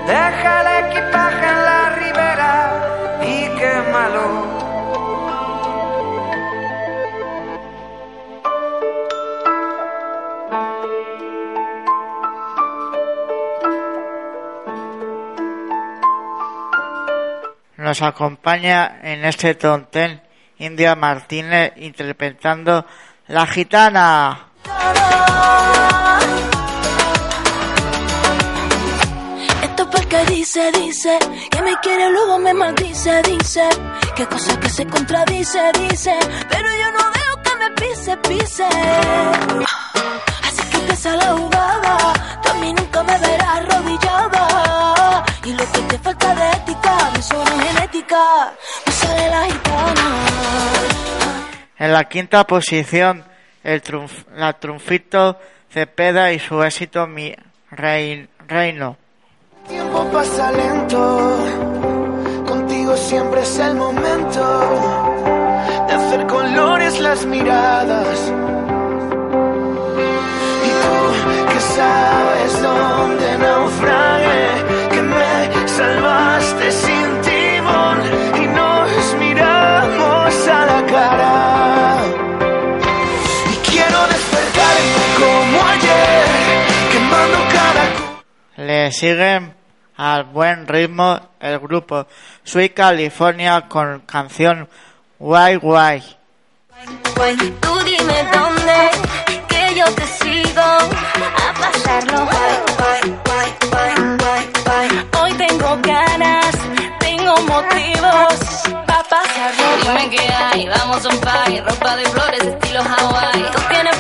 Deja 0.06 0.60
el 0.60 0.86
equipaje 0.86 1.46
en 1.46 1.64
la 1.64 1.90
ribera 1.90 3.20
y 3.22 3.58
quémalo. 3.58 4.58
Nos 17.76 18.02
acompaña 18.02 18.98
en 19.02 19.24
este 19.24 19.54
tontén 19.54 20.20
India 20.58 20.94
Martínez 20.96 21.72
interpretando 21.76 22.84
La 23.28 23.46
Gitana. 23.46 24.47
Esto 29.62 29.90
porque 29.90 30.24
dice, 30.26 30.72
dice 30.72 31.18
que 31.50 31.62
me 31.62 31.76
quiere, 31.80 32.10
luego 32.10 32.38
me 32.38 32.54
maldice, 32.54 33.22
dice 33.22 33.68
que 34.14 34.26
cosa 34.26 34.58
que 34.58 34.68
se 34.68 34.86
contradice, 34.86 35.60
dice, 35.78 36.12
pero 36.48 36.68
yo 36.80 36.90
no 36.92 37.04
veo 37.16 37.42
que 37.44 37.56
me 37.56 37.70
pise, 37.80 38.16
pise. 38.16 38.68
Así 40.42 40.62
que 40.70 40.76
empieza 40.78 41.16
la 41.16 41.32
jugada, 41.36 42.12
tú 42.42 42.50
a 42.50 42.54
mí 42.54 42.72
nunca 42.72 43.02
me 43.04 43.18
verás 43.18 43.48
arrodillada. 43.58 45.24
Y 45.44 45.52
lo 45.52 45.64
que 45.72 45.80
te 45.82 45.98
falta 45.98 46.34
de 46.34 46.50
ética, 46.50 47.10
de 47.14 47.22
zona 47.22 47.50
genética, 47.62 48.52
no 48.86 48.92
sale 48.92 49.30
la 49.30 49.44
gitana. 49.44 50.24
En 51.78 51.92
la 51.92 52.04
quinta 52.08 52.44
posición, 52.44 53.24
el 53.64 53.82
triunf- 53.82 54.26
la 54.36 54.52
Triunfito 54.54 55.38
Cepeda 55.70 56.32
y 56.32 56.38
su 56.38 56.62
éxito 56.62 57.06
Mi 57.06 57.34
Rei- 57.70 58.26
Reino. 58.46 58.96
tiempo 59.68 60.08
pasa 60.10 60.50
lento, 60.52 61.38
contigo 62.46 62.96
siempre 62.96 63.42
es 63.42 63.58
el 63.58 63.74
momento 63.74 64.40
de 65.88 65.94
hacer 65.94 66.26
colores 66.26 66.98
las 67.00 67.26
miradas. 67.26 68.32
Y 70.64 70.70
tú 70.70 71.52
que 71.52 71.60
sabes 71.60 72.62
dónde 72.62 73.38
naufragué, 73.38 74.48
Le 88.68 88.92
siguen 88.92 89.54
al 89.96 90.24
buen 90.24 90.68
ritmo 90.68 91.18
el 91.40 91.58
grupo 91.58 92.06
Sweet 92.44 92.74
California 92.74 93.66
con 93.66 94.00
canción 94.00 94.68
Why 95.18 95.56
Why. 95.56 96.02
Tú 97.62 97.78
dime 97.86 98.28
dónde, 98.30 98.90
que 99.48 99.74
yo 99.74 99.86
te 99.94 100.04
sigo 100.04 100.60
a 100.60 101.54
pasarlo. 101.58 102.28
Hoy 105.18 105.32
tengo 105.32 105.78
ganas, 105.82 106.54
tengo 107.00 107.36
motivos 107.40 108.34
para 108.86 109.02
pasarlo. 109.04 109.64
Dime 109.82 110.10
qué 110.10 110.30
hay, 110.30 110.68
vamos 110.68 111.06
a 111.06 111.08
un 111.08 111.20
party, 111.22 111.60
ropa 111.60 111.96
de 111.96 112.04
flores, 112.04 112.42
estilo 112.42 112.80
Hawaii. 112.82 113.50
Tú 113.50 113.60
tienes 113.70 113.97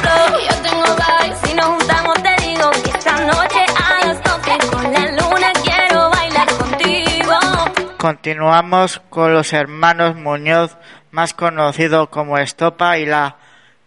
Continuamos 7.98 9.02
con 9.10 9.34
los 9.34 9.52
hermanos 9.52 10.14
Muñoz, 10.14 10.76
más 11.10 11.34
conocido 11.34 12.08
como 12.08 12.38
Estopa, 12.38 12.96
y 12.96 13.04
la 13.04 13.38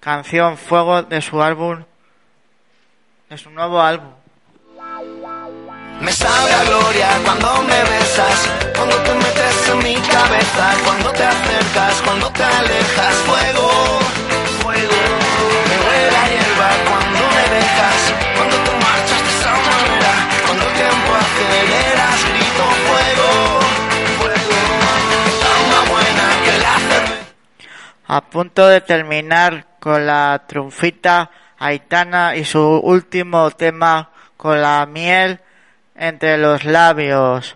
canción 0.01 0.57
Fuego 0.57 1.01
de 1.03 1.21
su 1.21 1.41
álbum, 1.41 1.85
de 3.29 3.37
su 3.37 3.49
nuevo 3.51 3.81
álbum. 3.81 4.11
Me 6.01 6.11
sabe 6.11 6.51
a 6.51 6.63
gloria 6.65 7.07
cuando 7.23 7.61
me 7.61 7.83
besas, 7.83 8.49
cuando 8.75 8.97
te 8.97 9.13
metes 9.13 9.69
en 9.69 9.77
mi 9.77 9.95
cabeza, 9.95 10.73
cuando 10.83 11.11
te 11.11 11.23
acercas, 11.23 12.01
cuando 12.01 12.29
te 12.31 12.43
alejas, 12.43 13.15
fuego, 13.15 14.00
A 28.13 28.19
punto 28.19 28.67
de 28.67 28.81
terminar 28.81 29.77
con 29.79 30.05
la 30.05 30.43
triunfita 30.45 31.31
Aitana 31.57 32.35
y 32.35 32.43
su 32.43 32.59
último 32.59 33.49
tema 33.51 34.11
con 34.35 34.61
la 34.61 34.85
miel 34.85 35.39
entre 35.95 36.37
los 36.37 36.65
labios. 36.65 37.55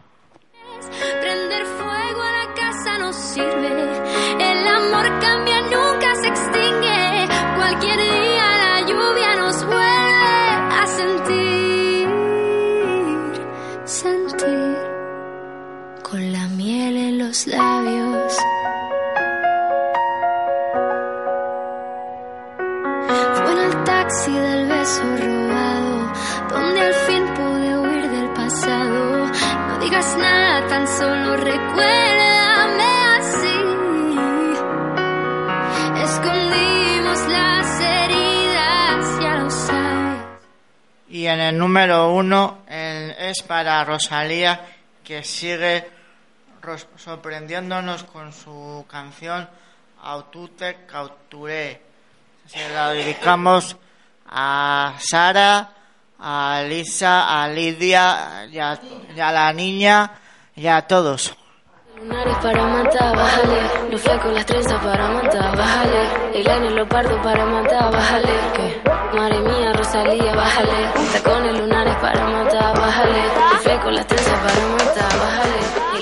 Prender 1.20 1.66
fuego 1.66 2.22
a 2.22 2.32
la 2.32 2.54
casa 2.54 2.98
no 3.00 3.12
sirve. 3.12 3.68
El 4.40 4.66
amor 4.66 5.20
cambia, 5.20 5.60
nunca 5.60 6.16
se 6.22 6.30
extingue. 6.30 7.28
Cualquier 7.58 7.98
día 7.98 8.46
la 8.64 8.80
lluvia 8.88 9.36
nos 9.36 9.66
vuelve 9.66 9.84
a 10.80 10.88
sentir. 10.88 12.08
Sentir. 13.84 14.78
Con 16.02 16.32
la 16.32 16.48
miel 16.48 16.96
en 16.96 17.18
los 17.18 17.46
labios. 17.46 17.65
Taxi 24.06 24.34
del 24.34 24.68
beso 24.68 25.04
robado, 25.18 26.14
donde 26.50 26.82
al 26.82 26.94
fin 26.94 27.24
pude 27.34 27.78
huir 27.80 28.10
del 28.10 28.30
pasado. 28.34 29.26
No 29.68 29.80
digas 29.80 30.18
nada, 30.18 30.68
tan 30.68 30.88
solo 30.88 31.38
recuérdame 31.38 32.92
así. 33.18 33.58
Escondimos 36.04 37.20
las 37.30 37.80
heridas, 37.82 39.22
ya 39.22 39.38
lo 39.38 39.50
sabes. 39.50 40.22
Y 41.10 41.26
en 41.26 41.40
el 41.40 41.58
número 41.58 42.12
uno 42.12 42.60
es 42.68 43.42
para 43.42 43.84
Rosalía, 43.86 44.68
que 45.04 45.24
sigue 45.24 45.90
sorprendiéndonos 46.98 48.04
con 48.04 48.32
su 48.34 48.86
canción 48.88 49.50
Autute 50.04 50.86
Cauturé. 50.86 51.82
Se 52.46 52.70
la 52.70 52.92
dedicamos 52.92 53.78
a 54.28 54.94
Sara, 55.00 55.70
a 56.20 56.64
Lisa, 56.68 57.42
a 57.42 57.48
Lidia 57.48 58.48
y 58.52 58.60
a, 58.60 58.80
y 59.16 59.20
a 59.20 59.32
la 59.32 59.54
niña 59.54 60.12
y 60.56 60.68
a 60.68 60.82
todos. 60.82 61.36
Lunares 61.98 62.36
para 62.42 62.68
matar, 62.68 63.16
bájale. 63.16 63.62
Los 63.90 64.02
flacos, 64.02 64.34
las 64.34 64.46
trenzas 64.46 64.84
para 64.84 65.08
matar, 65.10 65.58
bájale. 65.58 66.10
El 66.34 66.48
año 66.50 66.70
lo 66.72 66.88
parto 66.88 67.22
para 67.22 67.46
matar, 67.46 67.92
bájale. 67.92 68.34
¿Qué? 68.56 68.82
Madre 69.16 69.40
mía, 69.40 69.74
Rosalía, 69.74 70.36
bájale. 70.36 70.90
Tacones 71.14 71.58
lunares 71.58 71.96
para 71.96 72.28
matar, 72.28 72.78
bájale. 72.78 73.24
Los 73.54 73.62
flacos, 73.62 73.94
las 73.94 74.08
trenzas 74.08 74.40
para 74.40 74.68
matar, 74.68 75.20
bájale. 75.20 75.95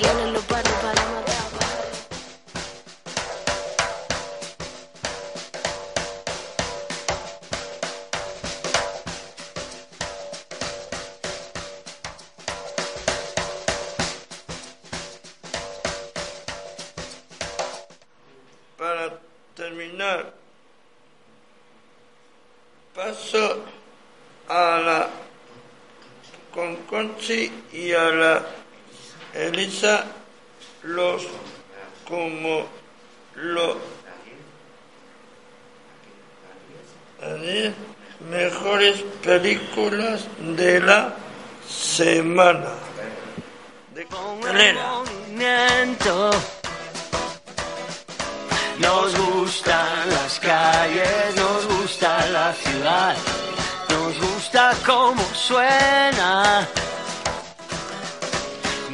Elisa 29.54 30.04
los 30.82 31.22
como 32.08 32.66
lo 33.36 33.76
mejores 38.30 39.00
películas 39.22 40.26
de 40.40 40.80
la 40.80 41.14
semana 41.68 42.70
de. 43.94 44.74
Nos 48.80 49.16
gustan 49.16 50.10
las 50.10 50.40
calles, 50.40 51.36
nos 51.36 51.66
gusta 51.78 52.26
la 52.26 52.52
ciudad, 52.54 53.16
nos 53.88 54.18
gusta 54.18 54.72
cómo 54.84 55.22
suena. 55.32 56.66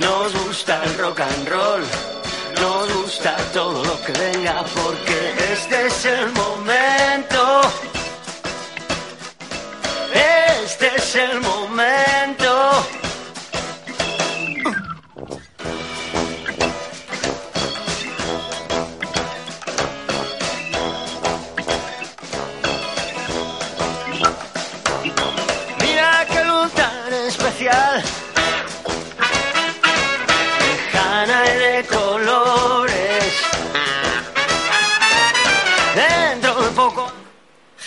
Nos 0.01 0.39
gusta 0.71 0.85
el 0.85 0.99
rock 0.99 1.21
and 1.21 1.49
roll, 1.49 1.83
nos 2.61 2.95
gusta 2.95 3.37
todo 3.53 3.85
lo 3.85 4.01
que 4.03 4.12
venga 4.12 4.64
porque 4.85 5.35
este 5.53 5.87
es 5.87 6.05
el 6.05 6.31
momento. 6.33 7.61
Este 10.62 10.95
es 10.97 11.14
el 11.16 11.41
momento. 11.41 11.49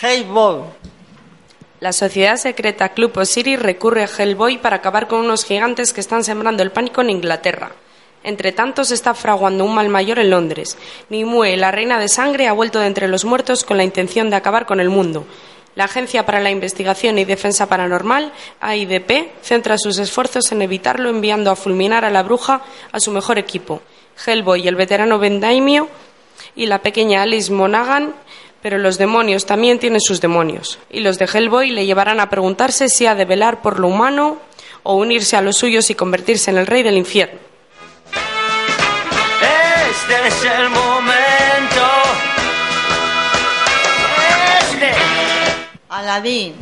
Hey 0.05 0.27
Boy. 0.29 0.63
La 1.79 1.93
sociedad 1.93 2.35
secreta 2.35 2.89
Club 2.89 3.17
Osiris 3.17 3.57
recurre 3.57 4.03
a 4.03 4.09
Hellboy 4.09 4.57
para 4.57 4.75
acabar 4.75 5.07
con 5.07 5.19
unos 5.19 5.45
gigantes 5.45 5.93
que 5.93 6.01
están 6.01 6.25
sembrando 6.25 6.61
el 6.61 6.73
pánico 6.73 6.99
en 6.99 7.09
Inglaterra. 7.09 7.71
Entre 8.21 8.51
tanto, 8.51 8.83
se 8.83 8.95
está 8.95 9.13
fraguando 9.13 9.63
un 9.63 9.73
mal 9.73 9.87
mayor 9.87 10.19
en 10.19 10.29
Londres. 10.29 10.77
Nimue, 11.07 11.55
la 11.55 11.71
reina 11.71 11.99
de 11.99 12.09
sangre, 12.09 12.49
ha 12.49 12.51
vuelto 12.51 12.81
de 12.81 12.87
entre 12.87 13.07
los 13.07 13.23
muertos 13.23 13.63
con 13.63 13.77
la 13.77 13.85
intención 13.85 14.29
de 14.29 14.35
acabar 14.35 14.65
con 14.65 14.81
el 14.81 14.89
mundo. 14.89 15.25
La 15.75 15.85
Agencia 15.85 16.25
para 16.25 16.41
la 16.41 16.51
Investigación 16.51 17.17
y 17.17 17.23
Defensa 17.23 17.69
Paranormal, 17.69 18.33
AIDP, 18.59 19.31
centra 19.41 19.77
sus 19.77 19.99
esfuerzos 19.99 20.51
en 20.51 20.63
evitarlo 20.63 21.11
enviando 21.11 21.49
a 21.49 21.55
fulminar 21.55 22.03
a 22.03 22.09
la 22.09 22.23
bruja 22.23 22.61
a 22.91 22.99
su 22.99 23.11
mejor 23.11 23.39
equipo, 23.39 23.81
Hellboy, 24.25 24.67
el 24.67 24.75
veterano 24.75 25.17
Ben 25.17 25.39
Daimio 25.39 25.87
y 26.57 26.65
la 26.65 26.81
pequeña 26.81 27.21
Alice 27.21 27.53
Monaghan, 27.53 28.13
pero 28.63 28.77
los 28.77 28.97
demonios 28.97 29.45
también 29.45 29.77
tienen 29.77 29.99
sus 29.99 30.21
demonios, 30.21 30.79
y 30.89 31.01
los 31.01 31.19
de 31.19 31.25
Hellboy 31.25 31.69
le 31.69 31.85
llevarán 31.85 32.21
a 32.21 32.29
preguntarse 32.29 32.87
si 32.87 33.05
ha 33.05 33.13
de 33.13 33.25
velar 33.25 33.61
por 33.61 33.77
lo 33.77 33.89
humano 33.89 34.37
o 34.83 34.95
unirse 34.95 35.35
a 35.35 35.41
los 35.41 35.57
suyos 35.57 35.89
y 35.89 35.95
convertirse 35.95 36.49
en 36.49 36.57
el 36.57 36.65
rey 36.65 36.81
del 36.81 36.97
infierno. 36.97 37.39
Este 39.91 40.27
es 40.27 40.45
el 40.45 40.69
momento. 40.69 41.85
Este. 44.61 44.91
Aladín. 45.89 46.55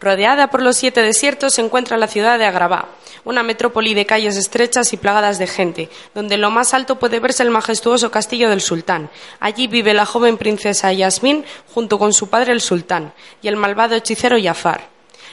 Rodeada 0.00 0.48
por 0.48 0.62
los 0.62 0.76
siete 0.78 1.02
desiertos 1.02 1.54
se 1.54 1.60
encuentra 1.60 1.98
la 1.98 2.08
ciudad 2.08 2.38
de 2.38 2.46
Agrabá, 2.46 2.88
una 3.24 3.42
metrópoli 3.42 3.94
de 3.94 4.06
calles 4.06 4.36
estrechas 4.36 4.92
y 4.92 4.96
plagadas 4.96 5.38
de 5.38 5.46
gente, 5.46 5.88
donde 6.14 6.34
en 6.36 6.40
lo 6.40 6.50
más 6.50 6.74
alto 6.74 6.98
puede 6.98 7.20
verse 7.20 7.42
el 7.42 7.50
majestuoso 7.50 8.10
castillo 8.10 8.48
del 8.48 8.60
sultán. 8.60 9.10
Allí 9.40 9.66
vive 9.66 9.94
la 9.94 10.06
joven 10.06 10.36
princesa 10.36 10.92
Yasmín 10.92 11.44
junto 11.72 11.98
con 11.98 12.12
su 12.12 12.28
padre 12.28 12.52
el 12.52 12.60
sultán 12.60 13.12
y 13.42 13.48
el 13.48 13.56
malvado 13.56 13.94
hechicero 13.94 14.36
Jafar. 14.42 14.92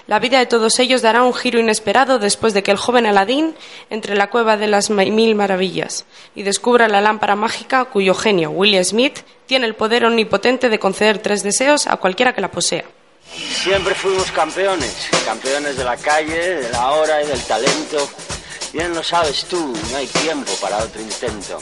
La 0.10 0.18
vida 0.18 0.40
de 0.40 0.48
todos 0.48 0.80
ellos 0.80 1.04
dará 1.04 1.22
un 1.22 1.36
giro 1.36 1.60
inesperado 1.60 2.18
después 2.18 2.56
de 2.56 2.64
que 2.64 2.72
el 2.72 2.78
joven 2.78 3.06
Aladín 3.06 3.54
entre 3.92 4.14
en 4.14 4.18
la 4.18 4.32
cueva 4.32 4.58
de 4.58 4.66
las 4.66 4.90
mil 4.90 5.36
maravillas 5.36 6.08
y 6.34 6.42
descubra 6.42 6.88
la 6.88 7.00
lámpara 7.00 7.36
mágica 7.36 7.86
cuyo 7.86 8.16
genio, 8.16 8.50
William 8.50 8.84
Smith, 8.84 9.20
tiene 9.46 9.68
el 9.68 9.76
poder 9.76 10.06
omnipotente 10.06 10.70
de 10.70 10.80
conceder 10.80 11.20
tres 11.20 11.44
deseos 11.44 11.86
a 11.86 11.98
cualquiera 11.98 12.34
que 12.34 12.42
la 12.42 12.50
posea. 12.50 12.86
Siempre 13.36 13.94
fuimos 13.96 14.32
campeones, 14.32 15.10
campeones 15.26 15.78
de 15.78 15.84
la 15.84 15.98
calle, 15.98 16.62
de 16.62 16.70
la 16.70 16.92
hora 16.92 17.22
y 17.24 17.28
del 17.28 17.42
talento. 17.44 18.10
Bien 18.74 18.94
lo 18.94 19.04
sabes 19.04 19.46
tú, 19.46 19.74
no 19.92 19.98
hay 19.98 20.08
tiempo 20.08 20.52
para 20.62 20.78
otro 20.78 21.02
intento. 21.02 21.60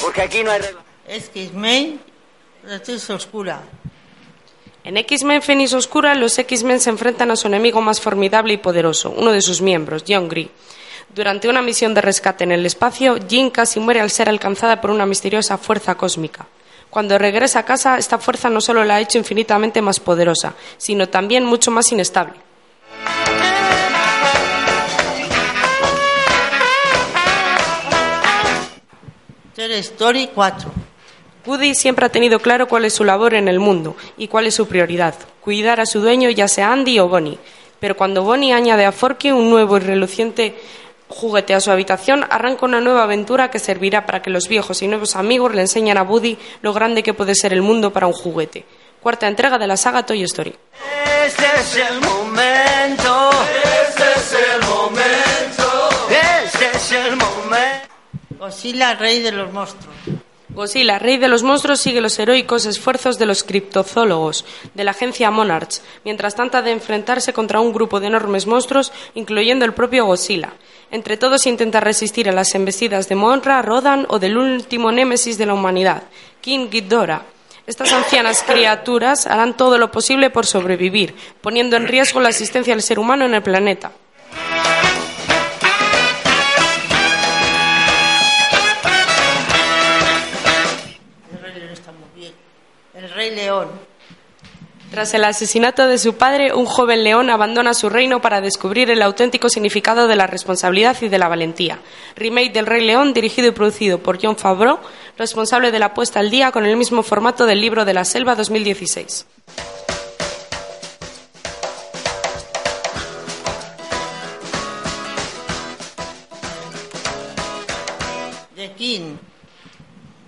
Porque 0.00 0.22
aquí 0.22 0.42
no 0.42 0.50
hay 0.50 0.60
regla. 0.60 0.80
Es 1.06 1.28
que 1.28 1.44
Ismail, 1.44 2.00
la 2.64 2.76
es 2.76 3.10
oscura. 3.10 3.62
En 4.86 4.96
X-Men 4.96 5.42
Fénix 5.42 5.72
Oscura, 5.72 6.14
los 6.14 6.38
X-Men 6.38 6.78
se 6.78 6.90
enfrentan 6.90 7.32
a 7.32 7.36
su 7.36 7.48
enemigo 7.48 7.80
más 7.80 8.00
formidable 8.00 8.52
y 8.52 8.56
poderoso, 8.58 9.10
uno 9.10 9.32
de 9.32 9.40
sus 9.40 9.60
miembros, 9.60 10.04
John 10.06 10.28
Green. 10.28 10.48
Durante 11.12 11.48
una 11.48 11.60
misión 11.60 11.92
de 11.92 12.02
rescate 12.02 12.44
en 12.44 12.52
el 12.52 12.64
espacio, 12.66 13.16
Jean 13.16 13.50
casi 13.50 13.80
muere 13.80 14.00
al 14.00 14.10
ser 14.10 14.28
alcanzada 14.28 14.80
por 14.80 14.90
una 14.90 15.06
misteriosa 15.06 15.58
fuerza 15.58 15.96
cósmica. 15.96 16.46
Cuando 16.90 17.18
regresa 17.18 17.60
a 17.60 17.64
casa, 17.64 17.98
esta 17.98 18.18
fuerza 18.18 18.48
no 18.48 18.60
solo 18.60 18.84
la 18.84 18.96
ha 18.96 19.00
hecho 19.00 19.18
infinitamente 19.18 19.82
más 19.82 20.00
poderosa, 20.00 20.54
sino 20.78 21.08
también 21.08 21.44
mucho 21.44 21.70
más 21.70 21.92
inestable. 21.92 22.46
Story 29.78 30.30
4. 30.34 30.70
Woody 31.46 31.74
siempre 31.74 32.06
ha 32.06 32.08
tenido 32.08 32.40
claro 32.40 32.66
cuál 32.68 32.84
es 32.84 32.94
su 32.94 33.04
labor 33.04 33.34
en 33.34 33.48
el 33.48 33.60
mundo 33.60 33.96
y 34.16 34.28
cuál 34.28 34.46
es 34.46 34.54
su 34.54 34.66
prioridad, 34.66 35.14
cuidar 35.40 35.80
a 35.80 35.86
su 35.86 36.00
dueño, 36.00 36.30
ya 36.30 36.48
sea 36.48 36.72
Andy 36.72 36.98
o 36.98 37.08
Bonnie. 37.08 37.38
Pero 37.78 37.96
cuando 37.96 38.22
Bonnie 38.22 38.52
añade 38.52 38.84
a 38.84 38.92
Forky 38.92 39.30
un 39.30 39.50
nuevo 39.50 39.76
y 39.76 39.80
reluciente 39.80 40.56
juguete 41.08 41.54
a 41.54 41.60
su 41.60 41.70
habitación, 41.70 42.24
arranca 42.30 42.66
una 42.66 42.80
nueva 42.80 43.04
aventura 43.04 43.50
que 43.50 43.58
servirá 43.58 44.06
para 44.06 44.22
que 44.22 44.30
los 44.30 44.48
viejos 44.48 44.82
y 44.82 44.88
nuevos 44.88 45.16
amigos 45.16 45.54
le 45.54 45.62
enseñen 45.62 45.98
a 45.98 46.02
Woody 46.02 46.38
lo 46.62 46.72
grande 46.72 47.02
que 47.02 47.14
puede 47.14 47.34
ser 47.34 47.52
el 47.52 47.62
mundo 47.62 47.92
para 47.92 48.06
un 48.06 48.12
juguete. 48.12 48.64
Cuarta 49.00 49.28
entrega 49.28 49.58
de 49.58 49.66
la 49.66 49.76
saga 49.76 50.04
Toy 50.04 50.22
Story. 50.24 50.56
Este 51.24 51.44
es 51.56 51.76
el 51.76 52.00
momento. 52.00 53.30
Este 53.88 54.04
es 54.16 54.32
el 54.32 54.62
momento. 54.62 55.88
Este 56.44 56.76
es 56.76 56.92
el 56.92 57.16
momento. 57.16 57.86
Godzilla, 58.38 58.94
rey 58.94 59.22
de 59.22 59.32
los 59.32 59.52
monstruos. 59.52 59.94
Godzilla, 60.56 60.98
rey 60.98 61.18
de 61.18 61.28
los 61.28 61.42
monstruos, 61.42 61.80
sigue 61.80 62.00
los 62.00 62.18
heroicos 62.18 62.64
esfuerzos 62.64 63.18
de 63.18 63.26
los 63.26 63.44
criptozoólogos 63.44 64.46
de 64.72 64.84
la 64.84 64.92
agencia 64.92 65.30
Monarch, 65.30 65.82
mientras 66.02 66.34
trata 66.34 66.62
de 66.62 66.70
enfrentarse 66.70 67.34
contra 67.34 67.60
un 67.60 67.74
grupo 67.74 68.00
de 68.00 68.06
enormes 68.06 68.46
monstruos, 68.46 68.90
incluyendo 69.14 69.66
el 69.66 69.74
propio 69.74 70.06
Godzilla. 70.06 70.54
Entre 70.90 71.18
todos 71.18 71.46
intenta 71.46 71.80
resistir 71.80 72.30
a 72.30 72.32
las 72.32 72.54
embestidas 72.54 73.06
de 73.10 73.16
Monra, 73.16 73.60
Rodan 73.60 74.06
o 74.08 74.18
del 74.18 74.38
último 74.38 74.90
némesis 74.90 75.36
de 75.36 75.44
la 75.44 75.52
humanidad, 75.52 76.04
King 76.40 76.68
Ghidorah. 76.70 77.26
Estas 77.66 77.92
ancianas 77.92 78.42
criaturas 78.42 79.26
harán 79.26 79.58
todo 79.58 79.76
lo 79.76 79.90
posible 79.90 80.30
por 80.30 80.46
sobrevivir, 80.46 81.14
poniendo 81.42 81.76
en 81.76 81.86
riesgo 81.86 82.18
la 82.18 82.30
existencia 82.30 82.72
del 82.72 82.82
ser 82.82 82.98
humano 82.98 83.26
en 83.26 83.34
el 83.34 83.42
planeta. 83.42 83.92
León. 93.36 93.68
Tras 94.90 95.14
el 95.14 95.24
asesinato 95.24 95.86
de 95.88 95.98
su 95.98 96.14
padre, 96.14 96.54
un 96.54 96.64
joven 96.64 97.02
león 97.02 97.28
abandona 97.28 97.74
su 97.74 97.88
reino 97.88 98.20
para 98.22 98.40
descubrir 98.40 98.88
el 98.90 99.02
auténtico 99.02 99.48
significado 99.48 100.06
de 100.06 100.16
la 100.16 100.26
responsabilidad 100.28 100.96
y 101.00 101.08
de 101.08 101.18
la 101.18 101.28
valentía. 101.28 101.80
Remake 102.14 102.52
del 102.52 102.66
Rey 102.66 102.86
León, 102.86 103.12
dirigido 103.12 103.48
y 103.48 103.50
producido 103.50 103.98
por 103.98 104.18
John 104.22 104.36
Favreau, 104.36 104.78
responsable 105.18 105.72
de 105.72 105.80
la 105.80 105.92
puesta 105.92 106.20
al 106.20 106.30
día 106.30 106.52
con 106.52 106.64
el 106.66 106.76
mismo 106.76 107.02
formato 107.02 107.46
del 107.46 107.60
libro 107.60 107.84
de 107.84 107.94
la 107.94 108.04
selva 108.04 108.36
2016. 108.36 109.26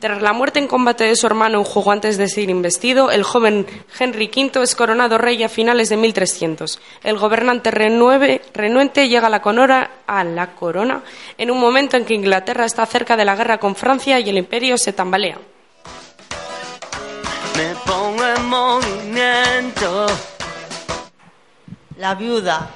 Tras 0.01 0.23
la 0.23 0.33
muerte 0.33 0.61
en 0.61 0.69
combate 0.69 1.03
de 1.05 1.17
su 1.17 1.27
hermano 1.27 1.59
un 1.59 1.65
juego 1.65 1.91
antes 1.91 2.17
de 2.19 2.29
ser 2.29 2.49
investido, 2.51 3.11
el 3.11 3.25
joven 3.25 3.67
Henry 3.99 4.31
V 4.33 4.63
es 4.63 4.77
coronado 4.77 5.19
rey 5.19 5.43
a 5.43 5.49
finales 5.49 5.89
de 5.89 5.97
1300. 5.97 6.79
El 7.03 7.19
gobernante 7.19 7.73
renueve- 7.73 8.43
renuente 8.55 9.09
llega 9.09 9.27
a 9.27 9.31
la, 9.31 9.43
conora- 9.43 9.91
a 10.07 10.23
la 10.23 10.55
corona 10.55 11.03
en 11.37 11.51
un 11.51 11.59
momento 11.59 11.97
en 11.97 12.05
que 12.05 12.15
Inglaterra 12.15 12.65
está 12.65 12.87
cerca 12.87 13.17
de 13.17 13.25
la 13.25 13.35
guerra 13.35 13.59
con 13.59 13.75
Francia 13.75 14.21
y 14.21 14.29
el 14.31 14.39
imperio 14.39 14.79
se 14.79 14.93
tambalea. 14.93 15.39
Me 17.57 17.75
pongo 17.85 18.25
en 18.25 18.45
movimiento. 18.47 20.07
La 21.97 22.15
viuda. 22.15 22.71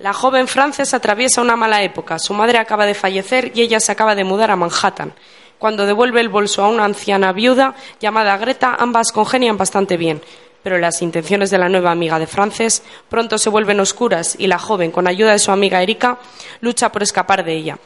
La 0.00 0.12
joven 0.12 0.48
Frances 0.48 0.92
atraviesa 0.92 1.40
una 1.40 1.54
mala 1.54 1.82
época. 1.82 2.18
Su 2.18 2.34
madre 2.34 2.58
acaba 2.58 2.84
de 2.84 2.94
fallecer 2.94 3.52
y 3.54 3.62
ella 3.62 3.78
se 3.78 3.92
acaba 3.92 4.16
de 4.16 4.24
mudar 4.24 4.50
a 4.50 4.56
Manhattan. 4.56 5.12
Cuando 5.58 5.86
devuelve 5.86 6.20
el 6.20 6.28
bolso 6.28 6.62
a 6.62 6.68
una 6.68 6.84
anciana 6.84 7.32
viuda 7.32 7.74
llamada 8.00 8.36
Greta, 8.36 8.76
ambas 8.78 9.10
congenian 9.12 9.56
bastante 9.56 9.96
bien. 9.96 10.22
Pero 10.62 10.78
las 10.78 11.02
intenciones 11.02 11.50
de 11.50 11.58
la 11.58 11.68
nueva 11.68 11.90
amiga 11.90 12.18
de 12.18 12.26
Frances 12.26 12.82
pronto 13.08 13.38
se 13.38 13.50
vuelven 13.50 13.80
oscuras 13.80 14.36
y 14.38 14.46
la 14.46 14.58
joven, 14.58 14.90
con 14.90 15.06
ayuda 15.06 15.32
de 15.32 15.38
su 15.38 15.50
amiga 15.50 15.82
Erika, 15.82 16.18
lucha 16.60 16.90
por 16.90 17.02
escapar 17.02 17.44
de 17.44 17.54
ella. 17.54 17.78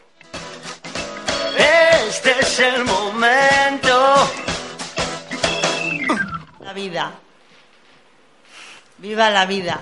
Este 2.09 2.31
es 2.41 2.61
el 2.61 2.85
momento. 2.85 4.29
La 6.61 6.73
vida. 6.73 7.13
Viva 8.99 9.31
la 9.31 9.47
vida. 9.47 9.81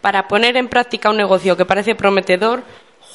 Para 0.00 0.28
poner 0.28 0.56
en 0.56 0.68
práctica 0.68 1.10
un 1.10 1.16
negocio 1.16 1.56
que 1.56 1.64
parece 1.64 1.94
prometedor, 1.94 2.62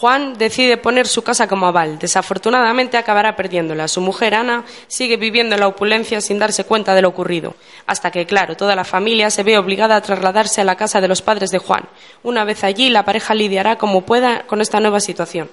Juan 0.03 0.33
decide 0.33 0.75
poner 0.75 1.07
su 1.07 1.21
casa 1.21 1.47
como 1.47 1.65
aval. 1.65 1.97
Desafortunadamente 1.97 2.97
acabará 2.97 3.37
perdiéndola. 3.37 3.87
Su 3.87 4.01
mujer 4.01 4.35
Ana 4.35 4.65
sigue 4.87 5.15
viviendo 5.15 5.55
en 5.55 5.61
la 5.61 5.69
opulencia 5.69 6.19
sin 6.19 6.39
darse 6.39 6.65
cuenta 6.65 6.93
de 6.93 7.01
lo 7.01 7.07
ocurrido. 7.07 7.55
Hasta 7.87 8.11
que, 8.11 8.25
claro, 8.25 8.57
toda 8.57 8.75
la 8.75 8.83
familia 8.83 9.29
se 9.29 9.43
ve 9.43 9.57
obligada 9.57 9.95
a 9.95 10.01
trasladarse 10.01 10.59
a 10.59 10.65
la 10.65 10.75
casa 10.75 10.99
de 10.99 11.07
los 11.07 11.21
padres 11.21 11.51
de 11.51 11.59
Juan. 11.59 11.85
Una 12.21 12.43
vez 12.43 12.65
allí, 12.65 12.89
la 12.89 13.05
pareja 13.05 13.33
lidiará 13.33 13.77
como 13.77 14.01
pueda 14.01 14.45
con 14.45 14.59
esta 14.59 14.81
nueva 14.81 14.99
situación. 14.99 15.49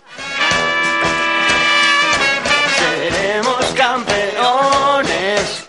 Seremos 2.77 3.67
campeones. 3.77 5.67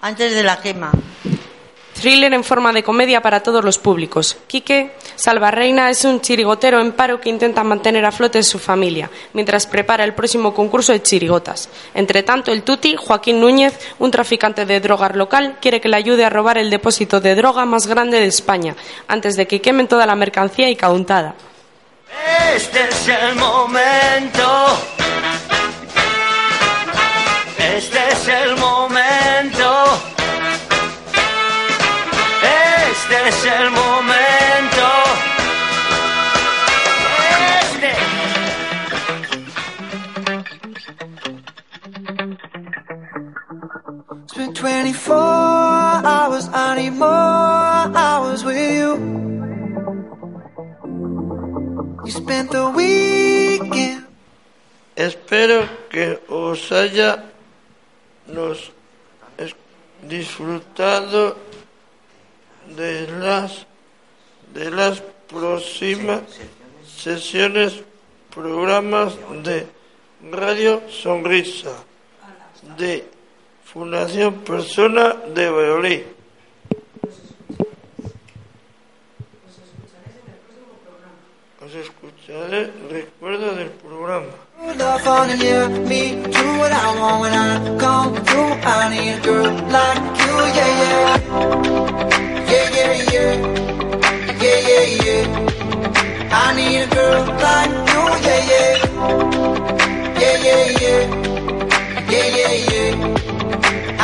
Antes 0.00 0.32
de 0.32 0.42
la 0.44 0.60
quema. 0.60 0.92
Thriller 2.02 2.34
en 2.34 2.42
forma 2.42 2.72
de 2.72 2.82
comedia 2.82 3.22
para 3.22 3.44
todos 3.44 3.64
los 3.64 3.78
públicos. 3.78 4.36
Quique 4.48 4.90
Salvarreina 5.14 5.88
es 5.88 6.04
un 6.04 6.20
chirigotero 6.20 6.80
en 6.80 6.90
paro 6.90 7.20
que 7.20 7.28
intenta 7.28 7.62
mantener 7.62 8.04
a 8.04 8.10
flote 8.10 8.42
su 8.42 8.58
familia, 8.58 9.08
mientras 9.34 9.68
prepara 9.68 10.02
el 10.02 10.12
próximo 10.12 10.52
concurso 10.52 10.90
de 10.90 11.00
chirigotas. 11.00 11.68
Entre 11.94 12.24
tanto, 12.24 12.50
el 12.50 12.64
Tuti, 12.64 12.96
Joaquín 12.96 13.40
Núñez, 13.40 13.78
un 14.00 14.10
traficante 14.10 14.66
de 14.66 14.80
drogas 14.80 15.14
local, 15.14 15.58
quiere 15.62 15.80
que 15.80 15.88
le 15.88 15.96
ayude 15.96 16.24
a 16.24 16.30
robar 16.30 16.58
el 16.58 16.70
depósito 16.70 17.20
de 17.20 17.36
droga 17.36 17.64
más 17.66 17.86
grande 17.86 18.18
de 18.18 18.26
España, 18.26 18.74
antes 19.06 19.36
de 19.36 19.46
que 19.46 19.60
quemen 19.60 19.86
toda 19.86 20.04
la 20.04 20.16
mercancía 20.16 20.68
y 20.70 20.74
cauntada. 20.74 21.36
Este 22.56 22.82
es 22.82 23.08
el 23.08 23.36
momento. 23.36 24.66
Este 27.58 27.98
es 28.10 28.26
el 28.26 28.50
momento. 28.56 28.61
Este 33.12 33.28
es 33.28 33.44
el 33.44 33.70
momento. 33.72 34.86
Este. 37.60 37.92
It's 44.22 44.34
been 44.34 44.54
24 44.54 45.14
hours, 45.14 46.48
I 46.54 46.76
need 46.76 46.94
more 46.94 47.06
hours 47.94 48.44
with 48.44 48.56
you. 48.56 48.96
You 52.06 52.10
spent 52.10 52.50
the 52.50 52.70
weekend. 52.70 54.06
Espero 54.96 55.68
que 55.90 56.18
os 56.30 56.72
haya 56.72 57.24
nos 58.26 58.72
disfrutado 60.08 61.51
de 62.76 63.06
las 63.18 63.66
de 64.54 64.70
las 64.70 65.02
próximas 65.28 66.20
sesiones 66.86 67.82
programas 68.34 69.14
de 69.42 69.66
Radio 70.30 70.82
Sonrisa 70.90 71.72
de 72.76 73.04
Fundación 73.64 74.34
Persona 74.40 75.16
de 75.34 75.50
Valladolid. 75.50 76.00
Os 81.64 81.74
escucharé, 81.74 82.70
recuerda 82.90 83.54
del 83.54 83.70
programa. 83.70 84.26
I 96.34 96.54
need 96.56 96.78
a 96.80 96.86
girl 96.94 97.24
like 97.46 97.72
you, 97.92 98.02
yeah, 98.26 98.50
yeah. 98.52 98.74
Yeah, 100.20 100.36
yeah, 100.46 100.64
yeah. 100.82 101.02
Yeah, 102.12 102.28
yeah, 102.38 102.54
yeah. 102.70 102.92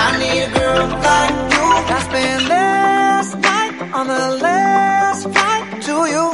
I 0.05 0.07
need 0.21 0.43
a 0.43 0.51
girl 0.59 0.87
like 1.07 1.37
you. 1.53 1.65
I 1.97 1.99
spent 2.09 2.49
last 2.49 3.33
night 3.39 3.75
on 3.99 4.07
the 4.07 4.25
last 4.47 5.23
flight 5.33 5.67
to 5.87 5.95
you. 6.15 6.27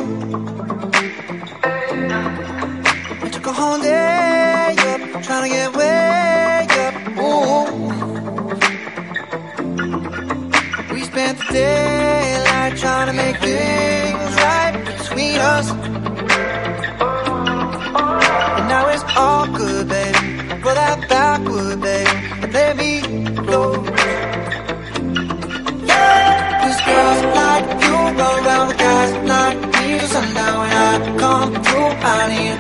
I 3.25 3.29
took 3.29 3.47
a 3.47 3.53
whole 3.53 3.79
day 3.81 4.75
up, 4.91 5.23
trying 5.23 5.43
to 5.45 5.49
get 5.57 5.77
way 5.77 6.04
us. 15.59 15.69
And 18.59 18.67
now 18.73 18.85
it's 18.95 19.05
all 19.17 19.47
good, 19.61 19.89
babe. 19.89 20.17
Roll 20.65 20.75
that 20.83 20.99
backward, 21.09 21.81
baby. 21.81 22.11
And 22.43 22.51
let 22.59 22.73
me 22.81 22.93
go. 23.53 23.63
Yeah, 25.91 26.29
cause 26.63 26.81
girls 26.89 27.21
like 27.41 27.67
you 27.85 27.95
roll 28.19 28.39
around 28.47 28.67
with 28.69 28.79
guys 28.87 29.13
like 29.35 29.59
me 29.75 29.87
till 29.99 30.09
sundown 30.15 30.55
when 30.61 30.73
I 30.89 30.93
come 31.23 31.51
through. 31.65 31.91
I 32.13 32.21
need 32.33 32.53